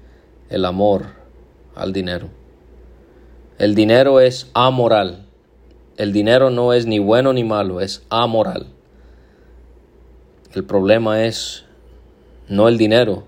el 0.49 0.65
amor 0.65 1.07
al 1.75 1.93
dinero. 1.93 2.29
El 3.59 3.75
dinero 3.75 4.21
es 4.21 4.51
amoral. 4.55 5.27
El 5.97 6.13
dinero 6.13 6.51
no 6.51 6.73
es 6.73 6.87
ni 6.87 6.99
bueno 6.99 7.33
ni 7.33 7.45
malo, 7.45 7.81
es 7.81 8.07
amoral. 8.11 8.67
El 10.53 10.65
problema 10.65 11.25
es 11.27 11.65
no 12.49 12.67
el 12.67 12.77
dinero. 12.77 13.23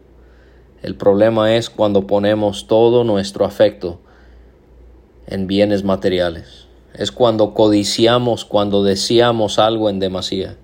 El 0.83 0.97
problema 0.97 1.55
es 1.55 1.71
cuando 1.71 2.09
ponemos 2.09 2.67
todo 2.67 3.05
nuestro 3.05 3.45
afecto 3.45 4.01
en 5.29 5.47
bienes 5.47 5.85
materiales. 5.85 6.67
Es 6.95 7.13
cuando 7.13 7.55
codiciamos, 7.55 8.45
cuando 8.45 8.83
deseamos 8.83 9.61
algo 9.61 9.89
en 9.89 10.01
demasía. 10.01 10.57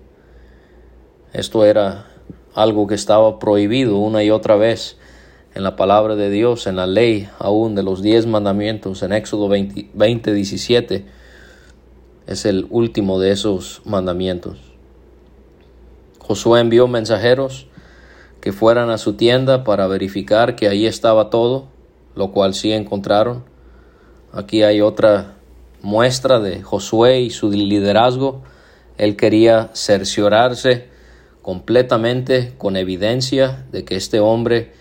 Esto 1.31 1.63
era 1.63 2.07
algo 2.53 2.87
que 2.87 2.95
estaba 2.95 3.39
prohibido 3.39 3.97
una 3.97 4.21
y 4.25 4.29
otra 4.29 4.57
vez 4.57 4.97
en 5.55 5.63
la 5.63 5.77
palabra 5.77 6.17
de 6.17 6.29
Dios, 6.29 6.67
en 6.67 6.75
la 6.75 6.87
ley 6.87 7.29
aún 7.39 7.73
de 7.73 7.83
los 7.83 8.01
diez 8.01 8.25
mandamientos, 8.25 9.01
en 9.01 9.13
Éxodo 9.13 9.47
20, 9.47 9.91
20 9.93 10.33
17 10.33 11.05
es 12.27 12.45
el 12.45 12.67
último 12.69 13.17
de 13.17 13.31
esos 13.31 13.81
mandamientos. 13.85 14.68
Josué 16.29 16.59
envió 16.59 16.87
mensajeros 16.87 17.65
que 18.39 18.53
fueran 18.53 18.91
a 18.91 18.99
su 18.99 19.13
tienda 19.13 19.63
para 19.63 19.87
verificar 19.87 20.55
que 20.55 20.67
ahí 20.67 20.85
estaba 20.85 21.31
todo, 21.31 21.69
lo 22.13 22.31
cual 22.31 22.53
sí 22.53 22.71
encontraron. 22.71 23.43
Aquí 24.31 24.61
hay 24.61 24.79
otra 24.81 25.37
muestra 25.81 26.39
de 26.39 26.61
Josué 26.61 27.21
y 27.21 27.31
su 27.31 27.49
liderazgo. 27.49 28.43
Él 28.99 29.15
quería 29.15 29.71
cerciorarse 29.73 30.89
completamente 31.41 32.53
con 32.59 32.77
evidencia 32.77 33.65
de 33.71 33.83
que 33.83 33.95
este 33.95 34.19
hombre 34.19 34.71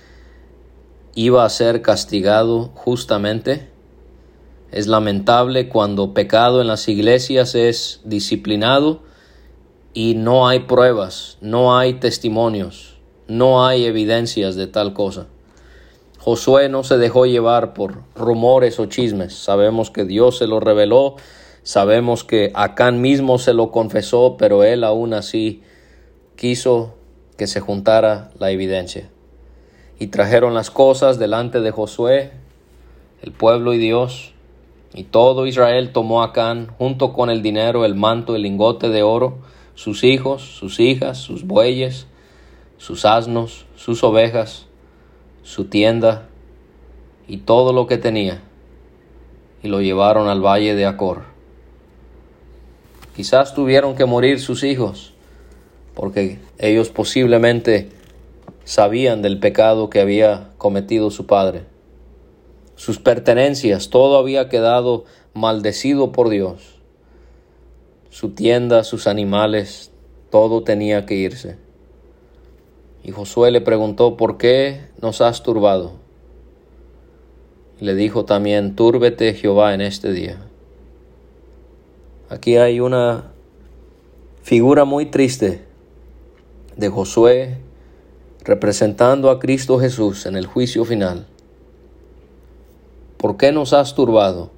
iba 1.14 1.46
a 1.46 1.48
ser 1.48 1.80
castigado 1.80 2.72
justamente 2.74 3.70
es 4.70 4.86
lamentable 4.86 5.70
cuando 5.70 6.12
pecado 6.12 6.60
en 6.60 6.66
las 6.66 6.88
iglesias 6.88 7.54
es 7.54 8.02
disciplinado 8.04 9.07
y 9.98 10.14
no 10.14 10.46
hay 10.46 10.60
pruebas, 10.60 11.38
no 11.40 11.76
hay 11.76 11.94
testimonios, 11.94 13.00
no 13.26 13.66
hay 13.66 13.84
evidencias 13.84 14.54
de 14.54 14.68
tal 14.68 14.92
cosa. 14.92 15.26
Josué 16.20 16.68
no 16.68 16.84
se 16.84 16.98
dejó 16.98 17.26
llevar 17.26 17.74
por 17.74 18.04
rumores 18.14 18.78
o 18.78 18.86
chismes. 18.86 19.34
Sabemos 19.34 19.90
que 19.90 20.04
Dios 20.04 20.38
se 20.38 20.46
lo 20.46 20.60
reveló, 20.60 21.16
sabemos 21.64 22.22
que 22.22 22.52
Acán 22.54 23.00
mismo 23.00 23.38
se 23.38 23.54
lo 23.54 23.72
confesó, 23.72 24.36
pero 24.38 24.62
él 24.62 24.84
aún 24.84 25.14
así 25.14 25.64
quiso 26.36 26.94
que 27.36 27.48
se 27.48 27.58
juntara 27.58 28.30
la 28.38 28.52
evidencia. 28.52 29.10
Y 29.98 30.06
trajeron 30.06 30.54
las 30.54 30.70
cosas 30.70 31.18
delante 31.18 31.60
de 31.60 31.72
Josué, 31.72 32.30
el 33.20 33.32
pueblo 33.32 33.74
y 33.74 33.78
Dios, 33.78 34.32
y 34.94 35.02
todo 35.02 35.48
Israel 35.48 35.90
tomó 35.90 36.22
a 36.22 36.32
Can, 36.32 36.68
junto 36.78 37.12
con 37.12 37.30
el 37.30 37.42
dinero, 37.42 37.84
el 37.84 37.96
manto, 37.96 38.36
el 38.36 38.42
lingote 38.42 38.90
de 38.90 39.02
oro, 39.02 39.38
sus 39.78 40.02
hijos, 40.02 40.42
sus 40.42 40.80
hijas, 40.80 41.18
sus 41.18 41.44
bueyes, 41.44 42.08
sus 42.78 43.04
asnos, 43.04 43.64
sus 43.76 44.02
ovejas, 44.02 44.66
su 45.44 45.66
tienda 45.66 46.28
y 47.28 47.36
todo 47.36 47.72
lo 47.72 47.86
que 47.86 47.96
tenía. 47.96 48.42
y 49.62 49.68
lo 49.68 49.80
llevaron 49.80 50.28
al 50.28 50.40
valle 50.40 50.74
de 50.74 50.84
Acor. 50.84 51.22
Quizás 53.14 53.54
tuvieron 53.54 53.94
que 53.94 54.04
morir 54.04 54.40
sus 54.40 54.64
hijos, 54.64 55.14
porque 55.94 56.38
ellos 56.58 56.90
posiblemente 56.90 57.90
sabían 58.64 59.22
del 59.22 59.38
pecado 59.38 59.90
que 59.90 60.00
había 60.00 60.50
cometido 60.58 61.10
su 61.10 61.26
padre. 61.26 61.64
Sus 62.74 62.98
pertenencias, 62.98 63.90
todo 63.90 64.18
había 64.18 64.48
quedado 64.48 65.04
maldecido 65.34 66.10
por 66.12 66.30
Dios. 66.30 66.77
Su 68.10 68.30
tienda, 68.30 68.84
sus 68.84 69.06
animales, 69.06 69.90
todo 70.30 70.62
tenía 70.62 71.06
que 71.06 71.14
irse. 71.14 71.56
Y 73.02 73.10
Josué 73.10 73.50
le 73.50 73.60
preguntó, 73.60 74.16
¿por 74.16 74.38
qué 74.38 74.82
nos 75.00 75.20
has 75.20 75.42
turbado? 75.42 75.92
Le 77.80 77.94
dijo 77.94 78.24
también, 78.24 78.74
túrbete 78.74 79.34
Jehová 79.34 79.72
en 79.74 79.80
este 79.80 80.12
día. 80.12 80.38
Aquí 82.28 82.56
hay 82.56 82.80
una 82.80 83.32
figura 84.42 84.84
muy 84.84 85.06
triste 85.06 85.64
de 86.76 86.88
Josué 86.88 87.58
representando 88.44 89.30
a 89.30 89.38
Cristo 89.38 89.78
Jesús 89.78 90.26
en 90.26 90.36
el 90.36 90.46
juicio 90.46 90.84
final. 90.84 91.26
¿Por 93.16 93.36
qué 93.36 93.52
nos 93.52 93.72
has 93.72 93.94
turbado? 93.94 94.50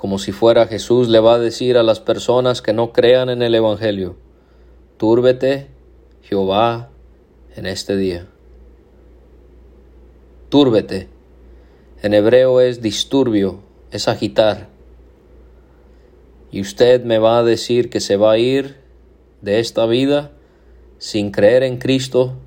Como 0.00 0.18
si 0.18 0.32
fuera 0.32 0.66
Jesús 0.66 1.10
le 1.10 1.20
va 1.20 1.34
a 1.34 1.38
decir 1.38 1.76
a 1.76 1.82
las 1.82 2.00
personas 2.00 2.62
que 2.62 2.72
no 2.72 2.90
crean 2.90 3.28
en 3.28 3.42
el 3.42 3.54
Evangelio, 3.54 4.16
túrbete 4.96 5.66
Jehová 6.22 6.88
en 7.54 7.66
este 7.66 7.98
día. 7.98 8.26
Túrbete. 10.48 11.08
En 12.00 12.14
hebreo 12.14 12.62
es 12.62 12.80
disturbio, 12.80 13.60
es 13.90 14.08
agitar. 14.08 14.68
Y 16.50 16.62
usted 16.62 17.04
me 17.04 17.18
va 17.18 17.38
a 17.38 17.44
decir 17.44 17.90
que 17.90 18.00
se 18.00 18.16
va 18.16 18.32
a 18.32 18.38
ir 18.38 18.76
de 19.42 19.60
esta 19.60 19.84
vida 19.84 20.30
sin 20.96 21.30
creer 21.30 21.62
en 21.62 21.76
Cristo 21.76 22.38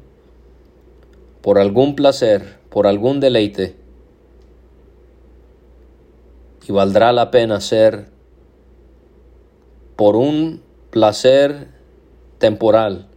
por 1.43 1.59
algún 1.59 1.95
placer, 1.95 2.57
por 2.71 2.87
algún 2.87 3.19
deleite, 3.19 3.75
y 6.67 6.71
valdrá 6.71 7.11
la 7.11 7.31
pena 7.31 7.59
ser 7.59 8.07
por 9.95 10.15
un 10.15 10.61
placer 10.89 11.67
temporal, 12.37 13.07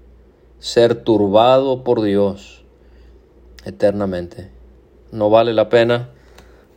ser 0.58 0.94
turbado 0.96 1.84
por 1.84 2.02
Dios 2.02 2.64
eternamente. 3.64 4.50
No 5.12 5.30
vale 5.30 5.54
la 5.54 5.68
pena, 5.68 6.10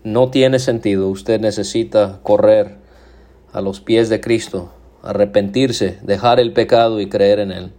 no 0.04 0.30
tiene 0.30 0.60
sentido. 0.60 1.10
Usted 1.10 1.40
necesita 1.42 2.20
correr 2.24 2.78
a 3.52 3.62
los 3.62 3.82
pies 3.82 4.10
de 4.10 4.22
Cristo, 4.22 4.72
arrepentirse, 5.02 6.00
dejar 6.04 6.40
el 6.40 6.54
pecado 6.54 7.00
y 7.00 7.10
creer 7.10 7.40
en 7.40 7.52
Él. 7.52 7.74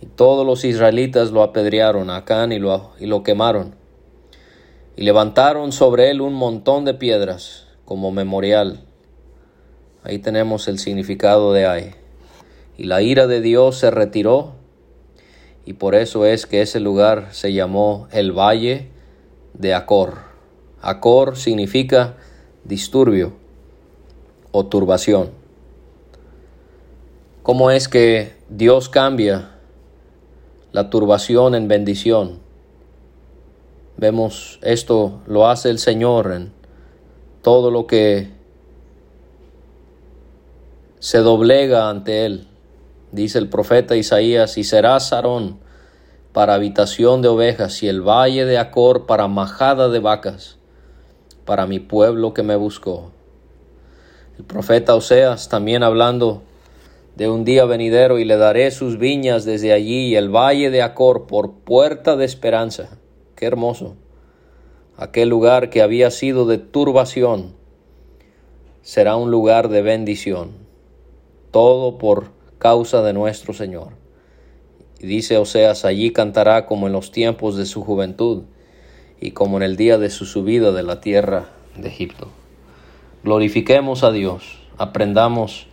Y 0.00 0.06
todos 0.06 0.44
los 0.44 0.64
israelitas 0.64 1.30
lo 1.30 1.44
apedrearon 1.44 2.10
a 2.10 2.16
Acán 2.16 2.50
lo, 2.60 2.92
y 2.98 3.06
lo 3.06 3.22
quemaron. 3.22 3.76
Y 4.96 5.04
levantaron 5.04 5.70
sobre 5.72 6.10
él 6.10 6.20
un 6.20 6.34
montón 6.34 6.84
de 6.84 6.92
piedras 6.92 7.71
como 7.92 8.10
memorial. 8.10 8.80
Ahí 10.02 10.18
tenemos 10.18 10.66
el 10.66 10.78
significado 10.78 11.52
de 11.52 11.66
Ay. 11.66 11.90
Y 12.78 12.84
la 12.84 13.02
ira 13.02 13.26
de 13.26 13.42
Dios 13.42 13.76
se 13.76 13.90
retiró 13.90 14.54
y 15.66 15.74
por 15.74 15.94
eso 15.94 16.24
es 16.24 16.46
que 16.46 16.62
ese 16.62 16.80
lugar 16.80 17.28
se 17.32 17.52
llamó 17.52 18.08
el 18.10 18.32
Valle 18.32 18.88
de 19.52 19.74
Acor. 19.74 20.20
Acor 20.80 21.36
significa 21.36 22.16
disturbio 22.64 23.34
o 24.52 24.64
turbación. 24.64 25.28
¿Cómo 27.42 27.70
es 27.70 27.88
que 27.88 28.32
Dios 28.48 28.88
cambia 28.88 29.50
la 30.72 30.88
turbación 30.88 31.54
en 31.54 31.68
bendición. 31.68 32.38
Vemos 33.98 34.58
esto 34.62 35.20
lo 35.26 35.46
hace 35.46 35.68
el 35.68 35.78
Señor 35.78 36.32
en 36.32 36.61
todo 37.42 37.70
lo 37.70 37.86
que 37.86 38.30
se 41.00 41.18
doblega 41.18 41.90
ante 41.90 42.24
Él. 42.24 42.46
Dice 43.10 43.38
el 43.38 43.48
profeta 43.48 43.96
Isaías, 43.96 44.56
y 44.56 44.64
será 44.64 44.98
Sarón 45.00 45.58
para 46.32 46.54
habitación 46.54 47.20
de 47.20 47.28
ovejas 47.28 47.82
y 47.82 47.88
el 47.88 48.00
valle 48.00 48.46
de 48.46 48.56
Acor 48.56 49.04
para 49.04 49.28
majada 49.28 49.88
de 49.88 49.98
vacas, 49.98 50.56
para 51.44 51.66
mi 51.66 51.78
pueblo 51.78 52.32
que 52.32 52.42
me 52.42 52.56
buscó. 52.56 53.10
El 54.38 54.44
profeta 54.44 54.94
Oseas 54.94 55.48
también 55.48 55.82
hablando 55.82 56.42
de 57.16 57.28
un 57.28 57.44
día 57.44 57.66
venidero 57.66 58.18
y 58.18 58.24
le 58.24 58.36
daré 58.36 58.70
sus 58.70 58.98
viñas 58.98 59.44
desde 59.44 59.72
allí 59.72 60.06
y 60.06 60.16
el 60.16 60.30
valle 60.34 60.70
de 60.70 60.80
Acor 60.80 61.26
por 61.26 61.52
puerta 61.52 62.16
de 62.16 62.24
esperanza. 62.24 62.96
Qué 63.36 63.44
hermoso. 63.44 63.96
Aquel 64.96 65.28
lugar 65.28 65.70
que 65.70 65.82
había 65.82 66.10
sido 66.10 66.46
de 66.46 66.58
turbación 66.58 67.54
será 68.82 69.16
un 69.16 69.30
lugar 69.30 69.68
de 69.68 69.82
bendición. 69.82 70.50
Todo 71.50 71.98
por 71.98 72.30
causa 72.58 73.02
de 73.02 73.12
nuestro 73.12 73.54
Señor. 73.54 73.94
Y 75.00 75.06
dice 75.06 75.38
Oseas, 75.38 75.84
allí 75.84 76.12
cantará 76.12 76.66
como 76.66 76.86
en 76.86 76.92
los 76.92 77.10
tiempos 77.10 77.56
de 77.56 77.66
su 77.66 77.82
juventud 77.82 78.44
y 79.20 79.32
como 79.32 79.56
en 79.56 79.62
el 79.62 79.76
día 79.76 79.98
de 79.98 80.10
su 80.10 80.26
subida 80.26 80.72
de 80.72 80.82
la 80.82 81.00
tierra 81.00 81.50
de 81.76 81.88
Egipto. 81.88 82.28
Glorifiquemos 83.24 84.04
a 84.04 84.12
Dios, 84.12 84.58
aprendamos 84.78 85.68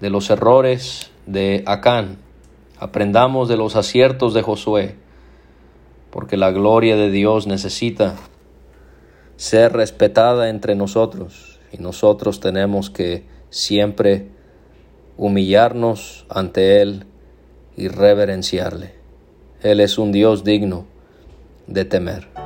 de 0.00 0.10
los 0.10 0.28
errores 0.30 1.10
de 1.26 1.62
Acán, 1.66 2.18
aprendamos 2.78 3.48
de 3.48 3.56
los 3.56 3.76
aciertos 3.76 4.34
de 4.34 4.42
Josué, 4.42 4.96
porque 6.10 6.36
la 6.36 6.50
gloria 6.50 6.96
de 6.96 7.10
Dios 7.10 7.46
necesita 7.46 8.16
ser 9.36 9.72
respetada 9.72 10.48
entre 10.48 10.74
nosotros 10.74 11.60
y 11.72 11.78
nosotros 11.78 12.40
tenemos 12.40 12.90
que 12.90 13.24
siempre 13.50 14.28
humillarnos 15.16 16.26
ante 16.28 16.80
Él 16.80 17.06
y 17.76 17.88
reverenciarle. 17.88 18.94
Él 19.62 19.80
es 19.80 19.98
un 19.98 20.12
Dios 20.12 20.44
digno 20.44 20.86
de 21.66 21.84
temer. 21.84 22.45